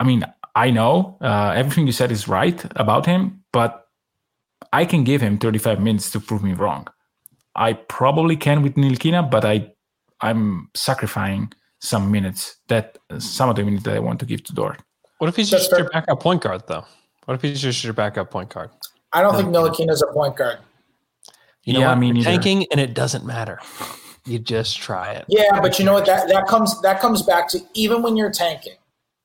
[0.00, 0.24] I mean,
[0.56, 3.86] I know uh, everything you said is right about him, but
[4.72, 6.88] I can give him 35 minutes to prove me wrong.
[7.54, 9.70] I probably can with Ntilikina, but I
[10.20, 14.52] I'm sacrificing some minutes that some of the minutes that I want to give to
[14.52, 14.80] Dort.
[15.24, 16.84] What if he's just your backup point guard though?
[17.24, 18.68] What if he's just your backup point guard?
[19.10, 20.58] I don't think Ntilikina's a point guard.
[21.62, 21.98] You know Yeah, what?
[21.98, 23.58] me You're tanking and it doesn't matter.
[24.26, 25.24] You just try it.
[25.28, 26.04] Yeah, but you know what?
[26.04, 28.74] That that comes that comes back to even when you're tanking,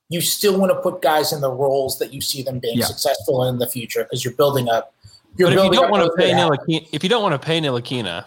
[0.08, 2.86] you still want to put guys in the roles that you see them being Yeah.
[2.86, 4.94] successful in the future because you're building up.
[5.36, 6.38] You're but if you don't up want to pay good.
[6.38, 8.24] Ntilikina, if you don't want to pay Ntilikina,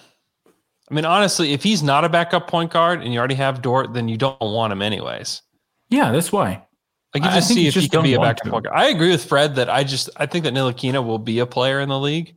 [0.91, 3.95] I mean, honestly, if he's not a backup point guard and you already have Dort,
[3.95, 5.41] then you don't want him anyways.
[5.89, 6.67] Yeah, that's why.
[7.15, 8.51] Like you just think see you if he can be a don't want backup to.
[8.51, 8.77] point guard.
[8.77, 11.81] I agree with Fred that I just I think that Ntilikina will be a player
[11.81, 12.35] in the league,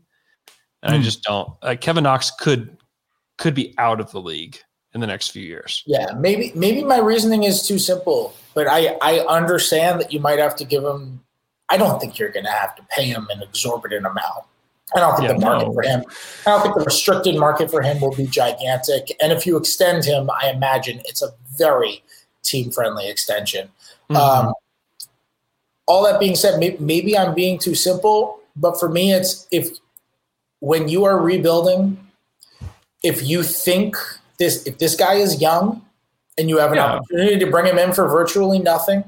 [0.83, 1.03] and I Hmm.
[1.03, 1.51] just don't.
[1.63, 2.77] Like Kevin Knox could
[3.37, 4.57] could be out of the league
[4.93, 5.81] in the next few years.
[5.85, 10.39] Yeah, maybe maybe my reasoning is too simple, but I I understand that you might
[10.39, 11.21] have to give him.
[11.69, 14.43] I don't think you're going to have to pay him an exorbitant amount.
[14.95, 15.73] I don't think Yeah, the market no.
[15.73, 16.03] for him.
[16.45, 19.11] I don't think the restricted market for him will be gigantic.
[19.19, 22.03] And if you extend him, I imagine it's a very
[22.43, 23.69] team friendly extension.
[24.11, 24.53] Um,
[25.87, 29.69] all that being said, may- maybe I'm being too simple, but for me, it's if
[30.59, 31.97] when you are rebuilding,
[33.03, 33.95] if you think
[34.39, 35.81] this, if this guy is young
[36.37, 36.95] and you have an Yeah.
[36.95, 39.03] opportunity to bring him in for virtually nothing,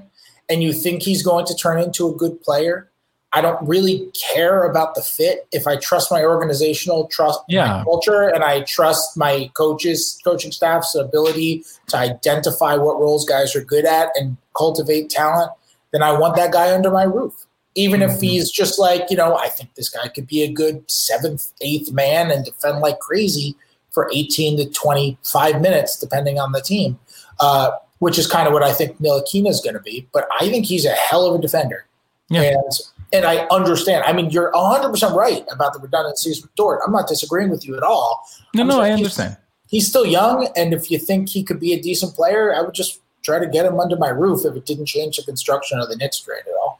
[0.49, 2.89] and you think he's going to turn into a good player,
[3.33, 5.45] I don't really care about the fit.
[5.51, 7.83] If I trust my organizational trust Yeah.
[7.83, 13.63] culture and I trust my coaches, coaching staff's ability to identify what roles guys are
[13.63, 15.51] good at and cultivate talent,
[15.91, 17.33] then I want that guy under my roof.
[17.75, 18.13] Even Mhm.
[18.15, 21.51] if he's just like, you know, I think this guy could be a good seventh,
[21.61, 23.55] eighth man and defend like crazy
[23.91, 26.99] for 18 to 25 minutes, depending on the team,
[27.39, 30.07] uh, which is kind of what I think Ntilikina is going to be.
[30.11, 31.85] But I think he's a hell of a defender.
[32.29, 32.41] Yeah.
[32.41, 32.71] And
[33.13, 34.03] and I understand.
[34.05, 36.81] I mean, you're 100% right about the redundancies with Dort.
[36.85, 38.21] I'm not disagreeing with you at all.
[38.53, 39.37] No, I'm no, I he's- understand.
[39.69, 42.73] He's still young, and if you think he could be a decent player, I would
[42.73, 45.87] just try to get him under my roof if it didn't change the construction of
[45.89, 46.73] the Knicks trade at all.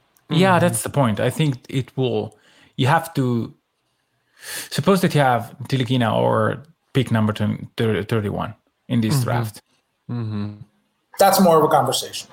[0.44, 1.20] Yeah, that's the point.
[1.20, 2.24] I think it will.
[2.82, 3.54] You have to
[4.70, 8.54] suppose that you have Ntilikina or pick number 31
[8.88, 9.24] in this Mhm.
[9.24, 9.62] draft.
[11.20, 12.30] That's more of a conversation.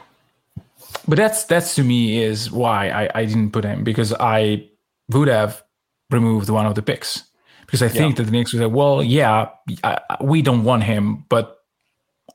[1.09, 4.69] But that's that's to me is why I, I didn't put him because I
[5.11, 5.63] would have
[6.11, 7.25] removed one of the picks
[7.67, 9.49] because I think that the Knicks would say, well, yeah,
[9.83, 11.54] I, I- we don't want him, but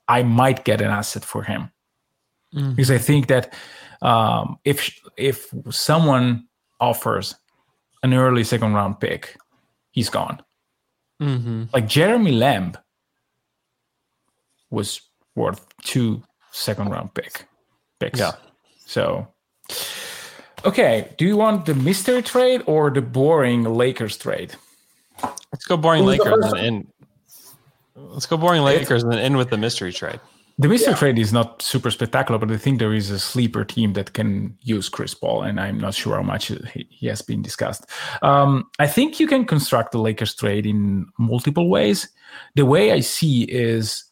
[0.07, 1.71] I might get an asset for him
[2.51, 3.53] because I think that
[4.01, 6.47] um, if if someone
[6.79, 7.35] offers
[8.03, 9.37] an early second round pick,
[9.91, 10.41] he's gone.
[11.21, 11.65] Mm-hmm.
[11.73, 12.77] Like Jeremy Lamb
[14.69, 15.01] was
[15.35, 17.45] worth two second round pick
[17.99, 18.19] picks.
[18.19, 18.33] Yeah.
[18.85, 19.27] So
[20.65, 24.55] okay, do you want the mystery trade or the boring Lakers trade?
[25.51, 26.87] Let's go boring Who's the Lakers first and end.
[28.07, 30.19] Let's go boring Lakers and then end with the mystery trade.
[30.57, 33.93] The mystery trade is not super spectacular, but I think there is a sleeper team
[33.93, 37.41] that can use Chris Paul, and I'm not sure how much he, he has been
[37.41, 37.85] discussed.
[38.21, 42.09] Um, I think you can construct the Lakers trade in multiple ways.
[42.55, 44.03] The way I see is,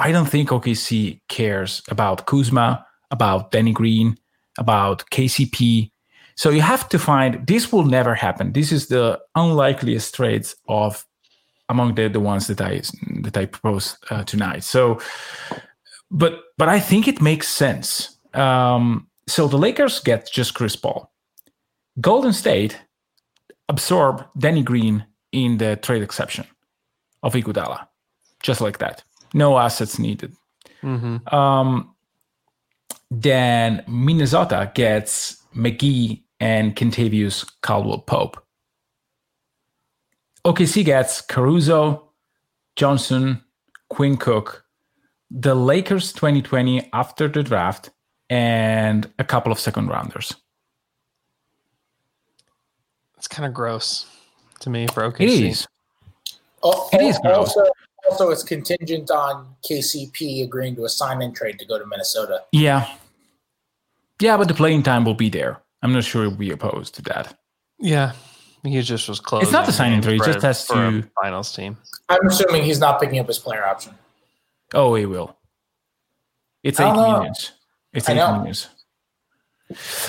[0.00, 4.18] I don't think OKC cares about Kuzma, about Danny Green,
[4.58, 5.92] about KCP.
[6.34, 8.52] So you have to find this will never happen.
[8.52, 11.04] This is the unlikeliest trades of
[11.68, 12.82] among the, the ones that I
[13.22, 14.64] that I propose uh, tonight.
[14.64, 15.00] So,
[16.10, 18.18] but but I think it makes sense.
[18.34, 21.12] Um, so the Lakers get just Chris Paul.
[22.00, 22.80] Golden State
[23.68, 26.46] absorb Danny Green in the trade exception
[27.22, 27.86] of Iguodala,
[28.42, 29.02] just like that.
[29.34, 30.32] No assets needed.
[30.82, 31.34] Mm-hmm.
[31.34, 31.94] Um,
[33.10, 38.42] then Minnesota gets McGee and Kentavious Caldwell Pope.
[40.48, 42.10] OKC gets Caruso,
[42.74, 43.44] Johnson,
[43.90, 44.64] Quinn Cook,
[45.30, 47.90] the Lakers 2020 after the draft,
[48.30, 50.34] and a couple of second rounders.
[53.18, 54.06] It's kind of gross
[54.60, 55.20] to me for OKC.
[55.20, 55.66] It is.
[56.62, 57.48] Oh, It is gross.
[57.54, 57.70] also,
[58.10, 62.40] also, it's contingent on KCP agreeing to a sign and trade to go to Minnesota.
[62.52, 62.88] Yeah.
[64.18, 65.60] Yeah, but the playing time will be there.
[65.82, 67.38] I'm not sure we will be opposed to that.
[67.78, 68.12] Yeah,
[68.68, 69.42] he just was close.
[69.42, 70.14] It's not the signing three.
[70.14, 71.76] he just has to- finals team.
[72.08, 73.94] I'm assuming he's not picking up his player option.
[74.74, 75.36] Oh, he will.
[76.62, 77.12] It's I eight don't know.
[77.18, 77.52] millions.
[77.92, 78.52] It's I eight know.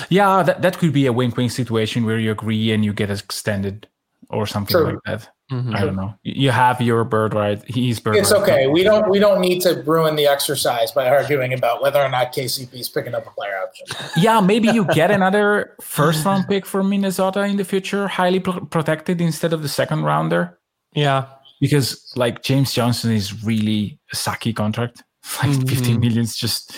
[0.08, 3.86] Yeah, that, that could be a wink-wink situation where you agree and you get extended
[4.30, 4.84] or something True.
[4.86, 5.28] like that.
[5.50, 5.74] Mhm.
[5.74, 6.14] I don't know.
[6.22, 7.60] You have your bird right.
[7.66, 8.42] He's bird It's right.
[8.42, 8.66] okay.
[8.68, 12.32] We don't we don't need to ruin the exercise by arguing about whether or not
[12.32, 13.86] KCP is picking up a player option.
[14.16, 19.20] Yeah, maybe you get another first-round pick from Minnesota in the future, highly pro- protected
[19.20, 20.58] instead of the second rounder.
[20.94, 21.26] Yeah,
[21.60, 25.02] because like James Johnson is really a sucky contract.
[25.42, 25.68] Like Mhm.
[25.68, 26.72] 15 million is just,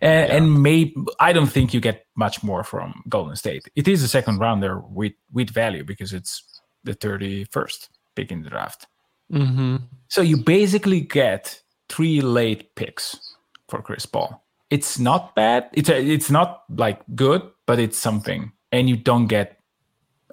[0.00, 3.64] and, and maybe I don't think you get much more from Golden State.
[3.74, 6.44] It is a second rounder with with value because it's
[6.84, 7.88] the 31st
[8.18, 8.88] pick in the draft.
[9.32, 9.76] Mm-hmm.
[10.08, 13.34] So you basically get three late picks
[13.68, 14.42] for Chris Paul.
[14.70, 15.70] It's not bad.
[15.72, 19.60] It's a, it's not like good, but it's something, and you don't get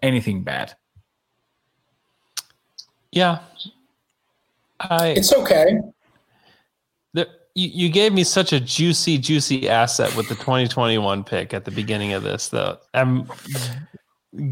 [0.02, 0.74] anything bad.
[3.12, 3.40] Yeah.
[4.80, 5.80] I It's okay.
[7.14, 11.64] the, you, you gave me such a juicy, juicy asset with the 2021 pick at
[11.64, 12.78] the beginning of this, though.
[12.94, 13.30] I'm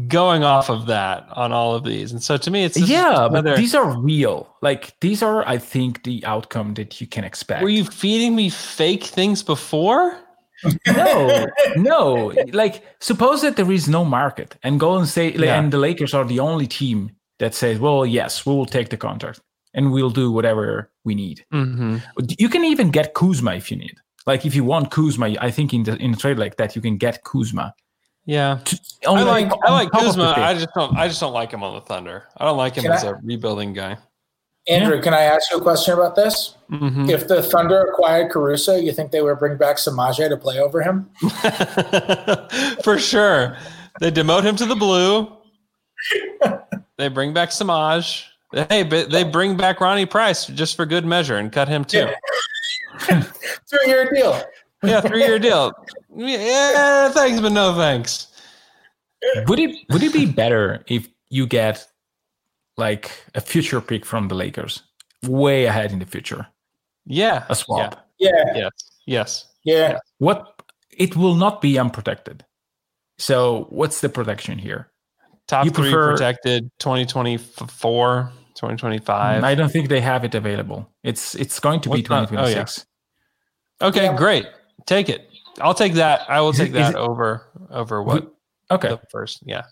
[0.08, 2.12] going off of that on all of these.
[2.12, 4.54] And so to me, it's just yeah, but these are real.
[4.62, 7.62] Like these are, I think, the outcome that you can expect.
[7.62, 10.18] Were you feeding me fake things before?
[10.86, 12.32] no, no.
[12.52, 15.58] Like suppose that there is no market, and Golden State Yeah.
[15.58, 18.96] and the Lakers are the only team that says, "Well, yes, we will take the
[18.96, 19.40] contract
[19.74, 21.96] and we'll do whatever we need." Mm-hmm.
[22.38, 23.96] You can even get Kuzma if you need.
[24.26, 26.80] Like if you want Kuzma, I think in the in a trade like that, you
[26.82, 27.74] can get Kuzma.
[28.26, 28.58] Yeah.
[29.06, 30.34] On- I like I on like top of the Kuzma.
[30.38, 32.24] I just don't I just don't like him on the Thunder.
[32.36, 33.98] I don't like him Can as I- a rebuilding guy.
[34.66, 36.54] Andrew, can I ask you a question about this?
[36.70, 37.10] Mhm.
[37.10, 40.80] If the Thunder acquired Caruso, you think they would bring back Semaj to play over
[40.80, 41.10] him?
[42.82, 43.58] For sure.
[44.00, 45.30] They demote him to the blue.
[46.96, 48.22] They bring back Semaj.
[48.70, 52.06] Hey, but they bring back Ronnie Price just for good measure and cut him too.
[53.00, 54.40] Three year deal.
[54.86, 55.72] Yeah, three year deal.
[56.14, 58.28] Yeah, thanks, but no thanks.
[59.46, 61.86] would it would it be better if you get
[62.76, 64.82] like a future pick from the Lakers,
[65.26, 66.46] way ahead in the future?
[67.06, 68.08] Yeah, a swap.
[68.18, 68.30] Yeah.
[68.54, 68.70] Yes.
[69.06, 69.46] Yes.
[69.64, 69.98] Yeah.
[70.18, 72.44] What it will not be unprotected.
[73.18, 74.90] So what's the protection here?
[75.46, 79.44] Top You three prefer- protected 2024, 2025.
[79.44, 80.88] I don't think they have it available.
[81.02, 82.38] It's it's going to be What's that?
[82.38, 82.64] Oh, yeah.
[82.64, 82.86] 2026.
[83.82, 84.46] Okay, great.
[84.86, 85.28] Take it.
[85.60, 86.28] I'll take that.
[86.28, 88.32] I will Is take it- is that it- over over what
[88.70, 88.88] Okay.
[88.88, 89.40] the first.
[89.44, 89.62] Yeah.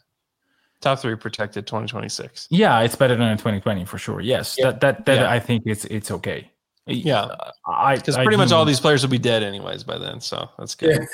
[0.81, 2.49] Top three protected 2026.
[2.51, 4.21] Yeah, it's better than 2020 for sure.
[4.21, 5.31] Yes, that that that Yeah.
[5.31, 6.51] I think it's it's okay.
[6.87, 7.29] Yeah.
[7.67, 10.21] I Because I pretty much do- all these players will be dead anyways by then.
[10.21, 11.07] So that's good.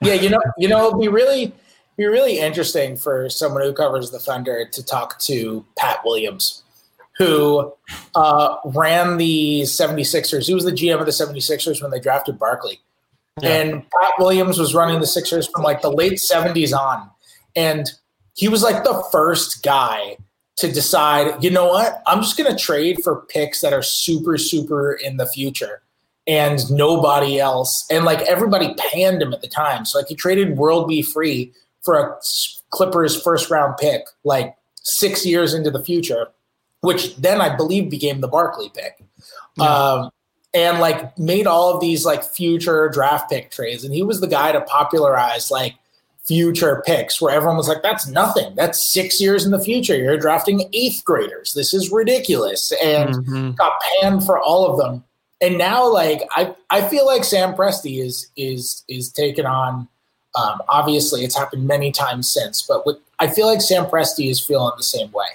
[0.00, 1.52] Yeah, you know, you know, it'd be really
[1.96, 6.62] be really interesting for someone who covers the Thunder to talk to Pat Williams,
[7.18, 7.72] who
[8.14, 10.46] uh, ran the 76ers.
[10.46, 12.80] He was the GM of the 76ers when they drafted Barkley.
[13.40, 17.08] And Pat Williams was running the Sixers from like the late 70s on.
[17.56, 17.90] And
[18.34, 20.16] he was like the first guy
[20.56, 22.02] to decide, you know what?
[22.06, 25.82] I'm just going to trade for picks that are super, super in the future
[26.26, 27.86] and nobody else.
[27.90, 29.84] And like everybody panned him at the time.
[29.84, 31.02] So like he traded World B.
[31.02, 32.16] Free for a
[32.70, 36.28] Clippers first round pick, like six years into the future,
[36.80, 39.02] which then I believe became the Barkley pick.
[39.60, 40.10] Um,
[40.54, 43.84] and like made all of these like future draft pick trades.
[43.84, 45.74] And he was the guy to popularize like
[46.24, 48.54] future picks where everyone was like, that's nothing.
[48.54, 49.96] That's six years in the future.
[49.96, 51.52] You're drafting eighth graders.
[51.54, 52.72] This is ridiculous.
[52.84, 53.56] And Mhm.
[53.56, 55.04] got panned for all of them.
[55.40, 59.88] And now like I, I feel like Sam Presti is is is taken on
[60.34, 64.40] um, obviously it's happened many times since, but with, I feel like Sam Presti is
[64.40, 65.26] feeling the same way.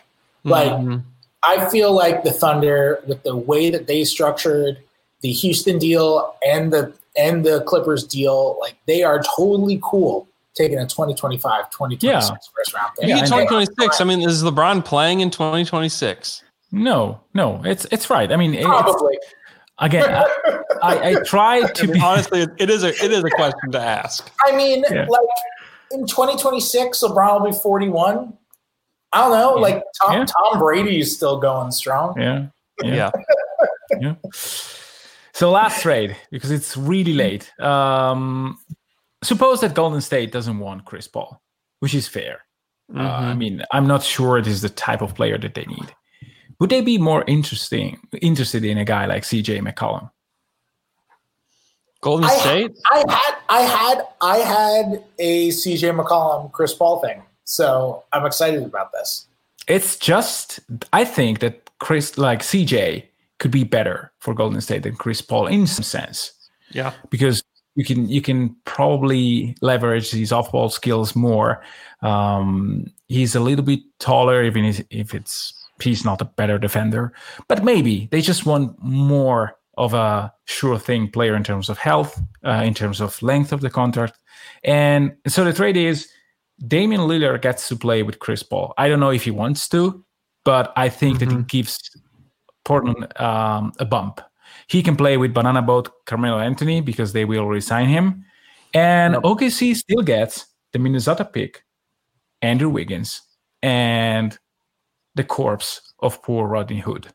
[0.44, 1.04] Like Mhm.
[1.44, 4.80] I feel like the Thunder, with the way that they structured
[5.22, 10.78] the Houston deal and the and the Clippers deal, like they are totally cool taking
[10.78, 12.20] a 2025, 2026 Yeah.
[12.56, 13.10] first round pick.
[13.10, 14.02] You get 2026.
[14.02, 16.44] I mean, is LeBron playing in 2026?
[16.72, 18.32] No, no, it's it's right.
[18.32, 19.18] I mean, it- it's, Probably.
[19.80, 23.12] again, I, I, I try I to mean, be honestly, it- it is a it
[23.12, 24.30] is a question to ask.
[24.46, 25.06] I mean, Yeah.
[25.10, 25.22] like
[25.92, 28.34] in 2026, LeBron will be 41.
[29.14, 29.54] I don't know.
[29.62, 30.26] Like Tom, Yeah.
[30.26, 32.20] Tom Brady is still going strong.
[32.20, 32.48] yeah,
[32.84, 33.12] Yeah.
[34.00, 34.16] yeah.
[35.38, 37.54] So last trade because it's really late.
[37.62, 38.58] Um,
[39.24, 41.40] suppose that Golden State doesn't want Chris Paul,
[41.80, 42.42] which is fair.
[42.96, 45.94] Uh, I mean, I'm not sure it is the type of player that they need.
[46.60, 50.10] Would they be more interesting interested in a guy like CJ McCollum?
[52.02, 52.72] Golden I, State.
[52.92, 57.22] I had, I had, I had a CJ McCollum, Chris Paul thing.
[57.44, 59.28] So I'm excited about this.
[59.68, 60.62] It's just
[60.94, 63.04] I think that Chris like CJ
[63.40, 66.34] could be better for Golden State than Chris Paul in some sense.
[66.72, 66.94] Yeah.
[67.10, 67.44] because
[67.76, 71.64] you can you can probably leverage these off-ball skills more.
[72.02, 77.14] Um, he's a little bit taller, even if it's he's not a better defender,
[77.48, 82.20] but maybe they just want more of a sure thing player in terms of health,
[82.44, 84.18] uh, in terms of length of the contract,
[84.64, 86.10] and so the trade is
[86.68, 88.74] Damian Lillard gets to play with Chris Paul.
[88.80, 90.04] I don't know if he wants to,
[90.44, 91.78] but I think that it gives
[92.68, 94.20] Portland um, a bump.
[94.68, 98.26] He can play with Banana Boat Carmelo Anthony because they will resign him.
[98.74, 101.64] And OKC still gets the Minnesota pick,
[102.42, 103.22] Andrew Wiggins,
[103.64, 104.38] and
[105.16, 107.08] the corpse of poor Rodney Hood.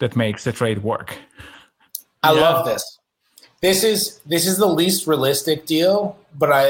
[0.00, 1.18] That makes the trade work.
[2.22, 2.40] I Yeah.
[2.40, 2.98] love this.
[3.60, 6.64] This is this is the least realistic deal, but I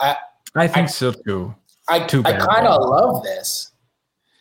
[0.00, 0.16] I
[0.54, 1.54] I think so too.
[1.88, 3.72] I, Too I kind of love this.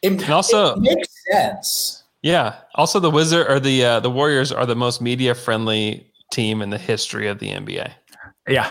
[0.03, 2.03] It, And also- it makes sense.
[2.21, 2.55] Yeah.
[2.75, 6.69] Also, the Wizard or the uh, the Warriors are the most media friendly team in
[6.69, 7.91] the history of the NBA.
[8.47, 8.69] Yeah.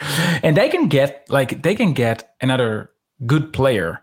[0.42, 2.90] and they can get like they can get another
[3.26, 4.00] good player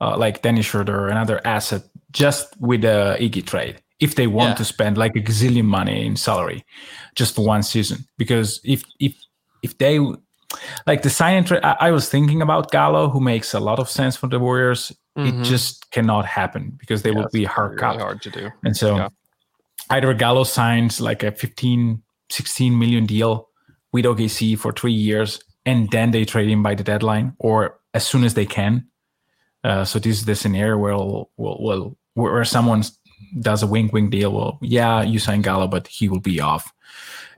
[0.00, 1.82] uh, like Dennis Schroeder, another asset
[2.12, 4.54] just with the Iggy trade if they want Yeah.
[4.56, 6.64] to spend like a gazillion money in salary
[7.14, 8.04] just for one season.
[8.18, 9.14] Because if if
[9.62, 9.98] if they
[10.86, 13.78] like the sign and trade, I, I was thinking about Gallo, who makes a lot
[13.78, 14.92] of sense for the Warriors.
[15.16, 15.40] Mhm.
[15.40, 18.00] It just cannot happen because they Yeah, will be hard really cap.
[18.00, 18.50] hard to do.
[18.64, 19.08] And so Yeah.
[19.90, 23.48] either Gallo signs like a 15, 16 million deal
[23.92, 28.04] with OKC for three years, and then they trade him by the deadline or as
[28.06, 28.86] soon as they can.
[29.62, 32.82] Uh, so this is the scenario where, we'll, we'll, we'll- where where someone
[33.40, 34.32] does a wink wink deal.
[34.32, 36.72] Well, yeah, you sign Gallo, but he will be off.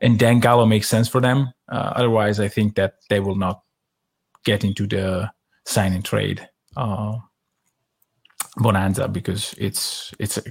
[0.02, 1.52] And then Gallo makes sense for them.
[1.70, 3.62] Uh, otherwise, I think that they will not
[4.44, 5.30] get into the
[5.64, 6.46] sign and trade
[6.76, 7.16] uh,
[8.56, 10.42] bonanza because it's it's a,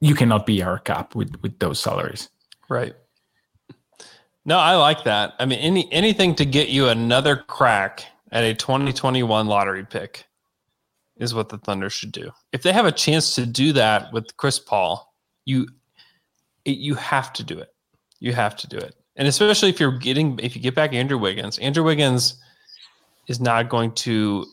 [0.00, 2.28] you cannot be our cap with with those salaries.
[2.68, 2.94] Right.
[4.44, 5.34] No, I like that.
[5.38, 10.24] I mean, any anything to get you another crack at a 2021 lottery pick
[11.18, 12.30] is what the Thunder should do.
[12.52, 15.12] If they have a chance to do that with Chris Paul,
[15.44, 15.66] you
[16.64, 17.74] you have to do it.
[18.20, 18.94] You have to do it.
[19.16, 22.40] And especially if you're getting if you get back Andrew Wiggins, Andrew Wiggins
[23.26, 24.46] is not going to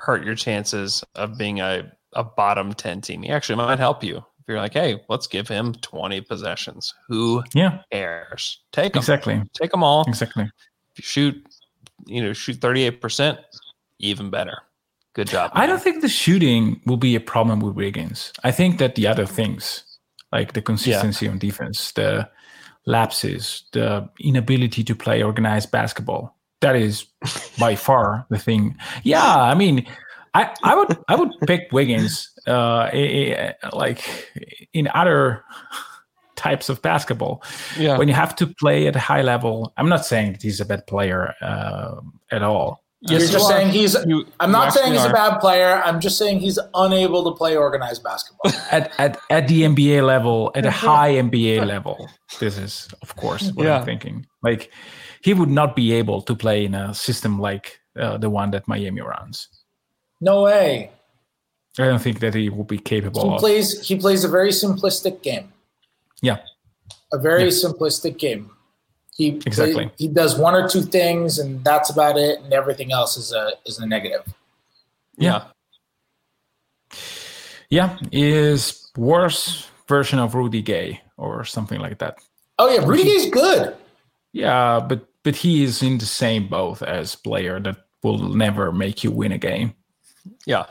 [0.00, 3.22] hurt your chances of being a, a bottom 10 team.
[3.22, 4.16] He actually might help you.
[4.18, 6.94] If you're like, hey, let's give him 20 possessions.
[7.08, 8.60] Who Yeah, cares?
[8.72, 9.00] Take them.
[9.00, 9.42] exactly.
[9.54, 10.04] Take them all.
[10.08, 10.44] Exactly.
[10.44, 11.46] If you shoot,
[12.06, 13.38] you know, shoot 38%,
[13.98, 14.58] even better.
[15.12, 15.50] Good job.
[15.54, 18.32] I don't think the shooting will be a problem with Wiggins.
[18.44, 19.84] I think that the other things,
[20.32, 22.28] like the consistency on defense, the
[22.86, 27.06] lapses, the inability to play organized basketball, that is
[27.58, 28.76] by far the thing.
[29.02, 29.86] Yeah, I mean,
[30.34, 32.90] I, I would I would pick Wiggins uh,
[33.72, 34.28] like
[34.72, 35.44] in other
[36.36, 37.42] types of basketball
[37.76, 37.98] Yeah.
[37.98, 39.72] when you have to play at a high level.
[39.76, 41.96] I'm not saying that he's a bad player uh,
[42.30, 42.82] at all.
[43.02, 43.96] You're just saying he's.
[44.06, 45.82] You- I'm not saying he's a bad player.
[45.86, 48.52] I'm just saying he's unable to play organized basketball.
[48.70, 52.10] at, at at the NBA level, at a high NBA level.
[52.40, 53.78] This is, of course, what Yeah.
[53.78, 54.26] I'm thinking.
[54.42, 54.70] Like,
[55.22, 58.66] he would not be able to play in a system like uh, the one that
[58.68, 59.48] Miami runs.
[60.20, 60.90] No way.
[61.78, 63.40] I don't think that he will be capable He of.
[63.40, 63.86] plays.
[63.86, 65.52] He plays a very simplistic game.
[66.22, 66.38] Yeah,
[67.12, 67.50] A very Yeah.
[67.64, 68.50] simplistic game.
[69.16, 69.90] He Exactly.
[69.98, 72.40] He does one or two things, and that's about it.
[72.40, 74.24] And everything else is a is a negative.
[75.16, 75.44] Yeah.
[77.68, 82.18] yeah, is worse version of Rudy Gay or something like that.
[82.58, 83.76] Oh yeah, Rudy Gay's good.
[84.32, 89.04] Yeah, but but he is in the same boat as player that will never make
[89.04, 89.74] you win a game.
[90.46, 90.64] Yeah.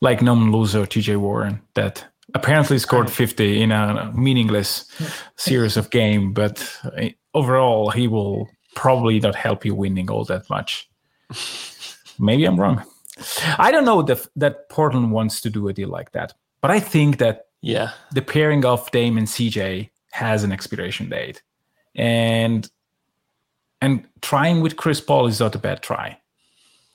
[0.00, 4.86] like Noam Loser, TJ Warren, that apparently scored 50 in a meaningless
[5.36, 10.48] series of game, but uh, overall he will probably not help you winning all that
[10.50, 10.88] much.
[12.18, 12.82] Maybe I'm wrong.
[13.58, 16.80] I don't know that that Portland wants to do a deal like that, but I
[16.80, 17.90] think that Yeah.
[18.12, 21.42] the pairing of Dame and CJ has an expiration date,
[21.94, 22.68] and
[23.82, 26.18] and trying with Chris Paul is not a bad try.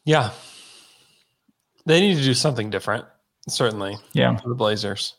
[0.06, 0.32] Yeah.
[1.86, 3.06] They need to do something different,
[3.48, 5.14] certainly, Yeah, for the Blazers.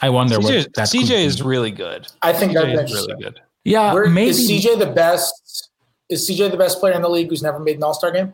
[0.00, 1.24] I wonder CJ, what that could CJ be.
[1.24, 2.06] is really good.
[2.22, 3.40] I think that's CJ is really good.
[3.64, 5.70] yeah Where, maybe is CJ the best?
[6.10, 8.32] Is CJ the best player in the league who's never made an All Star game?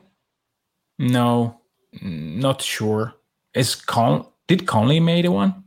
[0.98, 1.60] No,
[1.96, 3.14] mm, not sure.
[3.54, 5.64] Is Con did Conley made one?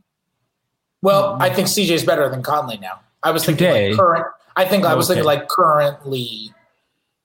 [1.02, 3.00] Well, I think CJ is better than Conley now.
[3.22, 3.88] I was thinking Today?
[3.90, 4.26] like current.
[4.56, 5.16] I think I was Okay.
[5.20, 6.52] thinking like currently,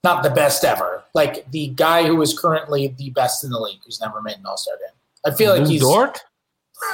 [0.03, 1.03] not the best ever.
[1.13, 4.45] Like the guy who is currently the best in the league who's never made an
[4.45, 4.95] All Star game.
[5.25, 5.81] I feel like Lu he's.
[5.81, 6.19] Dort?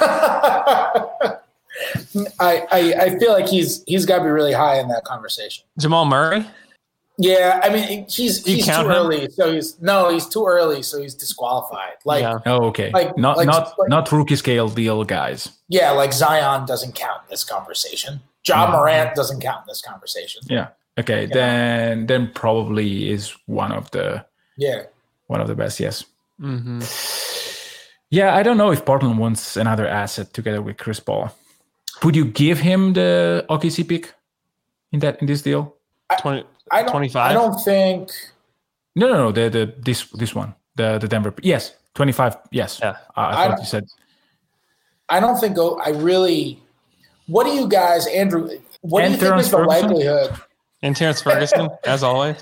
[0.00, 1.38] I,
[2.40, 5.64] I I feel like he's he's got to be really high in that conversation.
[5.78, 6.44] Jamal Murray?
[7.20, 8.86] Yeah, I mean he's he's too him?
[8.88, 11.94] early, so he's no, he's too early, so he's disqualified.
[12.04, 12.38] Like Yeah.
[12.46, 12.90] Oh, okay.
[12.92, 15.48] Like- not like- not like- not rookie scale deal guys.
[15.68, 18.20] Yeah, like Zion doesn't count in this conversation.
[18.46, 20.42] Ja Morant doesn't count in this conversation.
[20.48, 20.68] Yeah.
[20.98, 21.22] Okay.
[21.26, 21.32] Yeah.
[21.34, 24.24] Then then probably is one of the
[24.56, 24.82] Yeah.
[25.28, 25.80] one of the best.
[25.80, 26.04] Yes.
[26.40, 26.80] Mm-hmm.
[28.10, 31.30] Yeah, I don't know if Portland wants another asset together with Chris Paul.
[32.02, 34.14] Would you give him the OKC pick
[34.92, 35.74] in that in this deal?
[36.20, 37.30] 20, I don't 25?
[37.30, 38.10] I don't think
[38.96, 39.32] No, no, no.
[39.32, 41.34] The the this this one the the Denver.
[41.42, 42.36] Yes, twenty five.
[42.50, 42.78] Yes.
[42.82, 42.90] Yeah.
[42.90, 43.84] Uh, I I thought don't- you said
[45.10, 46.58] I don't think I really
[47.28, 48.50] what do you guys, Andrew
[48.82, 49.88] what And do you think Terrance is the Ferguson?
[49.90, 50.40] likelihood
[50.82, 52.36] And Terrance Ferguson, as always.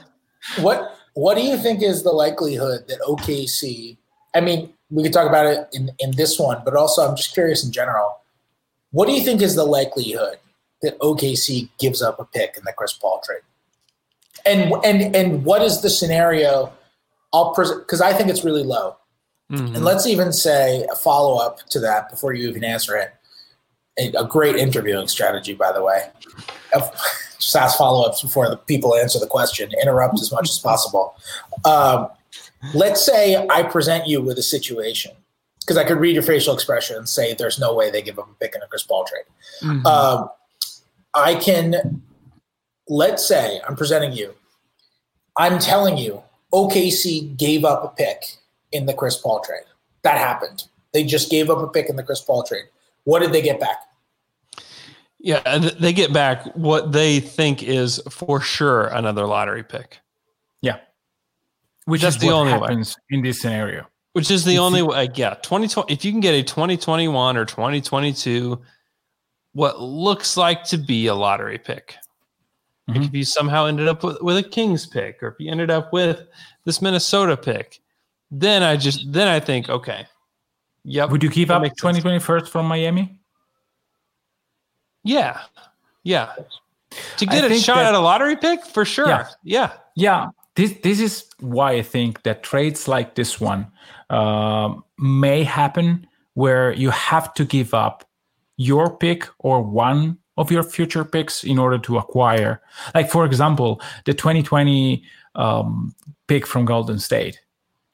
[0.61, 3.97] what what do you think is the likelihood that OKC
[4.35, 7.33] I mean, we could talk about it in, in this one, but also I'm just
[7.33, 8.21] curious in general.
[8.91, 10.39] What do you think is the likelihood
[10.83, 13.41] that OKC gives up a pick in the Chris Paul trade?
[14.45, 16.73] And and and what is the scenario?
[17.33, 18.97] I'll present because I think it's really low.
[19.51, 19.75] Mhm.
[19.77, 23.13] And let's even say a follow up to that before you even answer it.
[23.99, 26.11] A, great interviewing strategy, by the way.
[27.39, 29.71] Just ask follow ups before the people answer the question.
[29.81, 31.15] Interrupt as much as possible.
[31.65, 32.09] Um,
[32.75, 35.13] let's say I present you with a situation
[35.61, 38.29] because I could read your facial expression and say there's no way they give up
[38.31, 39.25] a pick in a Chris Paul trade.
[39.63, 39.85] Mhm.
[39.87, 40.31] Um,
[41.15, 42.03] I can,
[42.89, 44.35] let's say I'm presenting you.
[45.39, 46.23] I'm telling you,
[46.53, 48.25] OKC gave up a pick
[48.73, 49.65] in the Chris Paul trade.
[50.03, 50.65] That happened.
[50.93, 52.65] They just gave up a pick in the Chris Paul trade.
[53.05, 53.79] What did they get back?
[55.27, 59.99] Yeah, they get back what they think is for sure another lottery pick,
[60.63, 60.77] yeah.
[61.87, 62.59] Which That's is the what only way.
[62.61, 63.87] happens in this scenario.
[64.13, 65.09] which is the only way.
[65.17, 65.93] Yeah, 2020.
[65.93, 68.61] If you can get a 2021 or 2022,
[69.53, 71.97] what looks like to be a lottery pick,
[72.87, 75.73] Like if you somehow ended up with, with a Kings pick, or if you ended
[75.73, 76.21] up with
[76.65, 77.81] this Minnesota pick,
[78.31, 80.07] then I just then I think, okay,
[80.85, 81.11] yep.
[81.11, 81.99] Would you give up makes sense.
[81.99, 83.19] 2021 from Miami?
[85.07, 85.41] Yeah,
[86.03, 86.33] yeah.
[87.19, 89.09] To get a shot that- at a lottery pick for sure.
[89.09, 89.27] Yeah.
[89.45, 93.67] Yeah, Yeah, this this is why I think that trades like this one
[94.11, 98.05] um, may happen, where you have to give up
[98.57, 102.61] your pick or one of your future picks in order to acquire.
[102.95, 105.03] Like for example, the 2020
[105.35, 105.95] um,
[106.29, 107.41] pick from Golden State.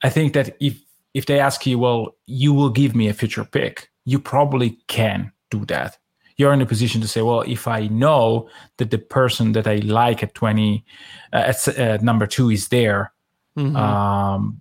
[0.02, 0.74] I think that if
[1.14, 5.32] if they ask you, well, you will give me a future pick, you probably can
[5.50, 5.98] do that.
[6.36, 9.76] You're in a position to say, well, if I know that the person that I
[9.76, 10.84] like at 20,
[11.32, 13.12] uh, at uh, number two is there,
[13.56, 13.76] Mhm.
[13.76, 14.60] um,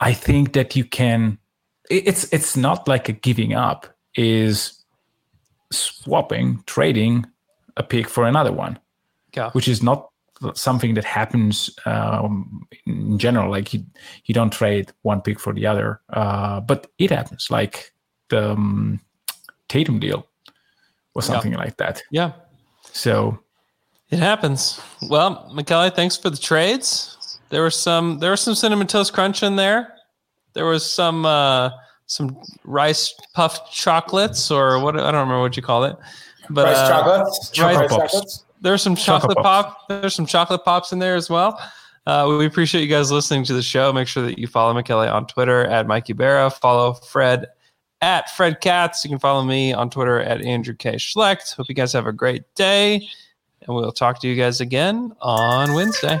[0.00, 1.38] I think that you can.
[1.90, 3.86] It's it's not like a giving up.
[4.16, 4.84] Is
[5.72, 7.26] swapping, trading
[7.76, 8.78] a pick for another one,
[9.36, 9.50] yeah.
[9.50, 10.08] which is not
[10.54, 13.50] something that happens um, in general.
[13.50, 13.84] Like you,
[14.26, 17.50] you don't trade one pick for the other, uh, but it happens.
[17.50, 17.92] Like
[18.28, 19.00] the um,
[19.68, 20.26] Tatum deal
[21.14, 21.34] was Yeah.
[21.34, 22.02] something like that.
[22.10, 22.32] yeah.
[22.92, 23.38] So
[24.10, 24.80] It happens.
[25.08, 27.38] Well, McKelly, thanks for the trades.
[27.50, 29.94] There was some there was some cinnamon toast crunch in there.
[30.52, 31.70] There was some uh
[32.06, 35.96] some rice puffed chocolates or what I don't remember what you call it.
[36.50, 37.60] But Rice uh, chocolates?
[37.60, 38.02] rice- Rice Pops.
[38.12, 38.44] chocolates?
[38.60, 39.74] There's some Chocolate chocolate Pops.
[39.74, 39.88] pop.
[39.88, 41.58] There's some chocolate pops in there as well.
[42.06, 43.92] Uh, we appreciate you guys listening to the show.
[43.92, 46.50] Make sure that you follow McKelly on Twitter at Mikey Barra.
[46.50, 47.46] Follow Fred
[48.04, 49.02] at Fred Katz.
[49.02, 50.96] You can follow me on Twitter at Andrew K.
[50.96, 51.56] Schlecht.
[51.56, 52.96] Hope you guys have a great day.
[53.62, 56.20] And we'll talk to you guys again on Wednesday.